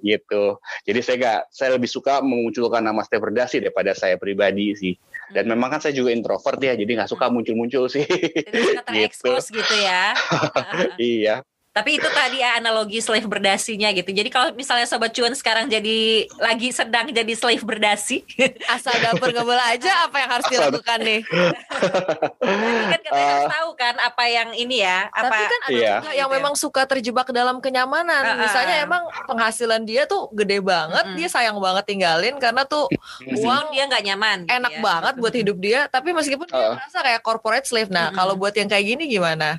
[0.02, 0.58] Gitu.
[0.82, 4.94] Jadi saya nggak saya lebih suka memunculkan nama Steve Berdasi daripada saya pribadi sih.
[5.30, 8.04] Dan memang kan saya juga introvert ya jadi nggak suka muncul-muncul sih.
[8.04, 10.12] Jadi suka terekspos gitu ya.
[10.98, 14.12] iya Tapi itu tadi ya analogi slave berdasinya gitu.
[14.12, 18.28] Jadi kalau misalnya sobat cuan sekarang jadi lagi sedang jadi slave berdasi,
[18.68, 21.20] Asal dapur ngebul aja apa yang harus dilakukan nih?
[21.24, 25.92] Tadi kan katanya harus tahu kan apa yang ini ya, apa Tapi kan ada Iya.
[25.96, 26.36] juga yang Gitu ya.
[26.36, 28.20] memang suka terjebak dalam kenyamanan.
[28.20, 28.36] Ah, ah.
[28.38, 31.16] Misalnya emang penghasilan dia tuh gede banget, Mm-mm.
[31.16, 32.84] dia sayang banget tinggalin karena tuh
[33.24, 34.38] uang dia nggak nyaman.
[34.44, 34.80] gitu enak ya.
[34.82, 35.80] banget buat hidup dia.
[35.88, 36.76] Tapi meskipun dia Ah.
[36.76, 37.88] merasa kayak corporate slave.
[37.88, 38.18] Nah, Mm-mm.
[38.20, 39.56] kalau buat yang kayak gini gimana?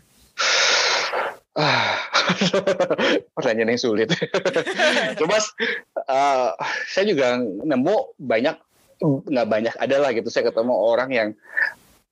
[1.53, 2.01] Ah,
[3.37, 4.09] pertanyaan yang sulit.
[5.21, 6.49] Coba eh,
[6.89, 8.55] saya juga nemu banyak
[9.03, 11.29] nggak banyak adalah gitu saya ketemu orang yang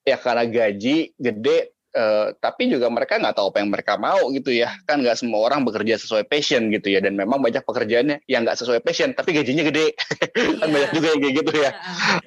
[0.03, 4.51] ya karena gaji gede eh, tapi juga mereka nggak tahu apa yang mereka mau gitu
[4.51, 8.43] ya kan nggak semua orang bekerja sesuai passion gitu ya dan memang banyak pekerjaannya yang
[8.43, 10.73] nggak sesuai passion tapi gajinya gede kan Iya.
[10.73, 11.71] banyak juga yang kayak gitu ya.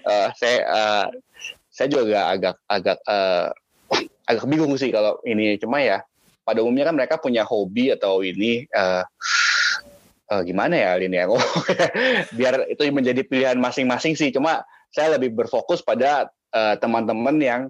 [0.03, 1.07] Eh, saya eh,
[1.71, 3.49] saya juga agak agak eh,
[4.25, 6.01] agak bingung sih kalau ini cuma ya
[6.45, 9.03] pada umumnya kan mereka punya hobi atau ini eh,
[10.30, 11.24] eh, gimana ya Alin ya?
[12.38, 14.30] Biar itu menjadi pilihan masing-masing sih.
[14.30, 17.62] Cuma saya lebih berfokus pada eh, teman-teman yang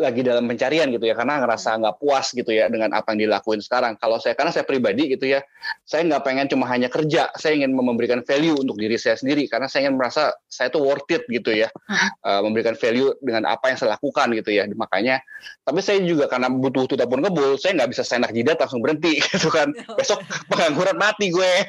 [0.00, 3.60] lagi dalam pencarian gitu ya karena ngerasa nggak puas gitu ya dengan apa yang dilakuin
[3.60, 5.44] sekarang kalau saya karena saya pribadi gitu ya
[5.84, 9.68] saya nggak pengen cuma hanya kerja saya ingin memberikan value untuk diri saya sendiri karena
[9.68, 11.68] saya ingin merasa saya tuh worth it gitu ya
[12.20, 15.24] Uh, memberikan value dengan apa yang saya lakukan gitu ya makanya
[15.64, 19.20] tapi saya juga karena butuh butuh dapur ngebul saya nggak bisa senak jidat langsung berhenti
[19.26, 21.50] gitu kan besok pengangguran mati gue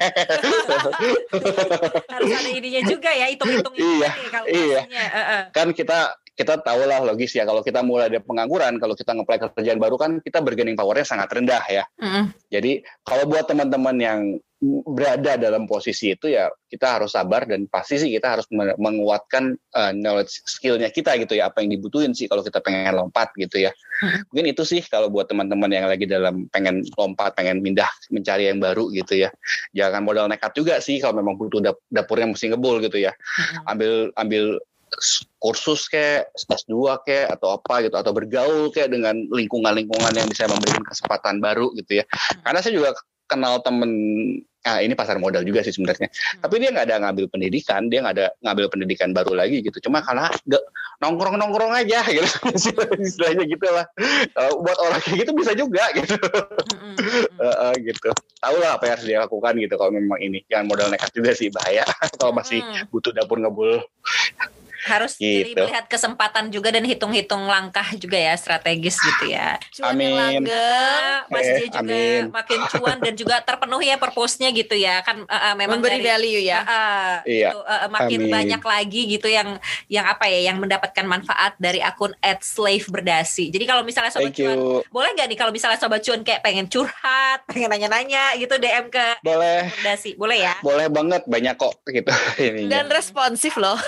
[2.12, 4.10] Harus ada ininya juga ya, hitung-hitung Iya,
[4.48, 4.70] iya.
[4.82, 5.04] pastinya.
[5.12, 5.42] Heeh.
[5.52, 5.98] kan kita
[6.32, 9.96] kita tahu lah logis ya kalau kita mulai dari pengangguran kalau kita ngeplay kerjaan baru
[10.00, 12.32] kan kita bargaining powernya sangat rendah ya Mm-mm.
[12.48, 14.20] Jadi kalau buat teman-teman yang
[14.86, 19.58] berada dalam posisi itu ya kita harus sabar dan pasti sih kita harus men- menguatkan
[19.74, 23.58] uh, knowledge skillnya kita gitu ya apa yang dibutuhin sih kalau kita pengen lompat gitu
[23.58, 23.74] ya.
[24.30, 28.62] Mungkin itu sih kalau buat teman-teman yang lagi dalam pengen lompat, pengen pindah mencari yang
[28.62, 29.34] baru gitu ya.
[29.74, 33.12] Jangan modal nekat juga sih kalau memang butuh dap- dapurnya mesti ngebul gitu ya.
[33.66, 34.62] Ambil ambil
[35.40, 36.72] kursus kayak S2
[37.02, 42.02] kayak atau apa gitu atau bergaul kayak dengan lingkungan-lingkungan yang bisa memberikan kesempatan baru gitu
[42.02, 42.04] ya.
[42.44, 42.90] Karena saya juga
[43.32, 43.90] kenal temen
[44.62, 46.06] ah ini pasar modal juga sih sebenarnya.
[46.38, 49.90] Tapi dia nggak ada ngambil pendidikan, dia nggak ada ngambil pendidikan baru lagi gitu.
[49.90, 50.62] Cuma karena nggak
[51.02, 52.30] nongkrong nongkrong aja gitu
[53.02, 53.86] istilahnya gitu lah.
[54.30, 56.14] Kalau buat orang kayak gitu bisa juga gitu.
[56.14, 56.94] Mm-mm.
[57.42, 58.14] Eh, eh, gitu.
[58.38, 60.46] Tahu lah apa yang harus dia lakukan gitu kalau memang ini.
[60.46, 61.82] Jangan modal nekat juga sih bahaya
[62.22, 62.86] kalau masih Mm-mm.
[62.94, 63.82] butuh dapur ngebul.
[64.82, 65.58] Harus jadi Gitu.
[65.58, 69.58] melihat kesempatan juga dan hitung-hitung langkah juga ya strategis gitu ya.
[69.70, 70.42] Cuan Amin.
[70.44, 72.22] Ah, Mas Eh, J juga amin.
[72.28, 76.06] makin cuan dan juga terpenuhi ya purpose-nya gitu ya kan eh, eh, memang memberi dari
[76.08, 76.60] value ya.
[76.62, 77.50] Ah, Iya.
[77.50, 78.32] gitu, eh, eh, makin Amin.
[78.32, 79.48] banyak lagi gitu yang
[79.86, 82.10] yang apa ya yang mendapatkan manfaat dari akun
[82.40, 83.48] @slave berdasi.
[83.48, 84.82] Jadi kalau misalnya sobat Thank cuan you.
[84.88, 89.06] boleh nggak nih kalau misalnya sobat cuan kayak pengen curhat, pengen nanya-nanya gitu DM ke
[89.20, 89.70] Boleh.
[89.72, 90.54] berdasi, boleh ya?
[90.60, 92.10] Boleh banget banyak kok gitu
[92.42, 92.82] ininya.
[92.82, 93.78] Dan responsif loh.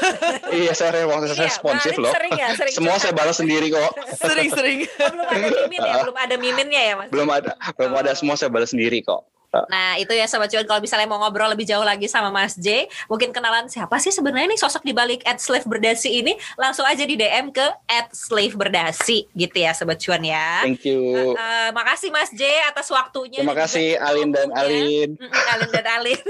[0.51, 2.13] iya saya responsif, Iya, responsif Alin loh.
[2.13, 3.93] Sering ya, sering Semua saya balas sendiri kok.
[4.21, 4.79] Sering-sering.
[4.85, 7.09] Oh, belum ada mimin ya, belum ada miminnya ya mas.
[7.13, 9.34] Belum ada, belum ada semua saya balas sendiri kok.
[9.67, 12.87] Nah itu ya Sobat Cuan kalau misalnya mau ngobrol lebih jauh lagi sama Mas J
[13.07, 17.03] Mungkin kenalan siapa sih sebenarnya nih sosok di balik at slave berdasi ini Langsung aja
[17.03, 21.35] di DM ke at slave berdasi gitu ya Sobat Cuan ya Thank you.
[21.35, 24.49] Eh, Makasih Mas J atas waktunya Terima kasih juga Alin dan.
[24.51, 25.11] Alin.
[25.21, 26.21] Alin dan Alin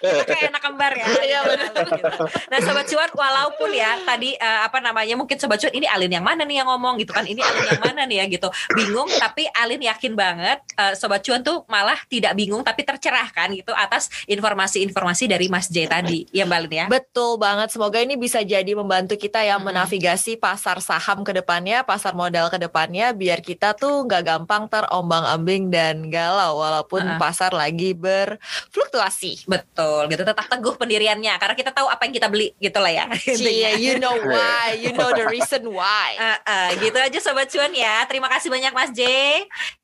[0.00, 1.86] Kita kayak anak kembar ya Iya, dan benar.
[1.86, 2.24] Gitu.
[2.50, 6.24] Nah Sobat Cuan walaupun ya tadi eh, apa namanya mungkin Sobat Cuan ini Alin yang
[6.24, 9.46] mana nih yang ngomong gitu kan Ini Alin yang mana nih ya gitu Bingung tapi
[9.54, 15.30] Alin yakin banget eh, Sobat Cuan tuh malah tidak bingung tapi tercerahkan gitu atas informasi-informasi
[15.30, 17.70] dari Mas J tadi ya Mbak Alin ya Betul banget.
[17.70, 19.70] Semoga ini bisa jadi membantu kita yang Mm-mm.
[19.70, 25.70] menavigasi pasar saham ke depannya, pasar modal ke depannya, biar kita tuh nggak gampang terombang-ambing
[25.70, 27.20] dan galau walaupun Uh-uh.
[27.22, 29.46] pasar lagi berfluktuasi.
[29.46, 33.04] Betul gitu tetap teguh pendiriannya karena kita tahu apa yang kita beli gitu lah ya
[33.38, 36.12] Cie, you know why, you know the reason why.
[36.20, 39.02] Eh, eh, gitu aja Sobat Cuan ya Terima kasih banyak Mas J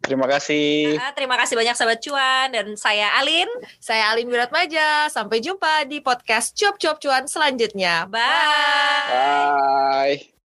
[0.05, 0.95] Terima kasih.
[0.99, 5.13] Eh, Terima kasih banyak Sobat Cuan Dan saya Alin Saya Alin Wiratmaja.
[5.13, 8.09] Sampai jumpa di podcast Cuap Cuap Cuan selanjutnya.
[8.09, 8.25] Bye
[10.17, 10.36] Bye.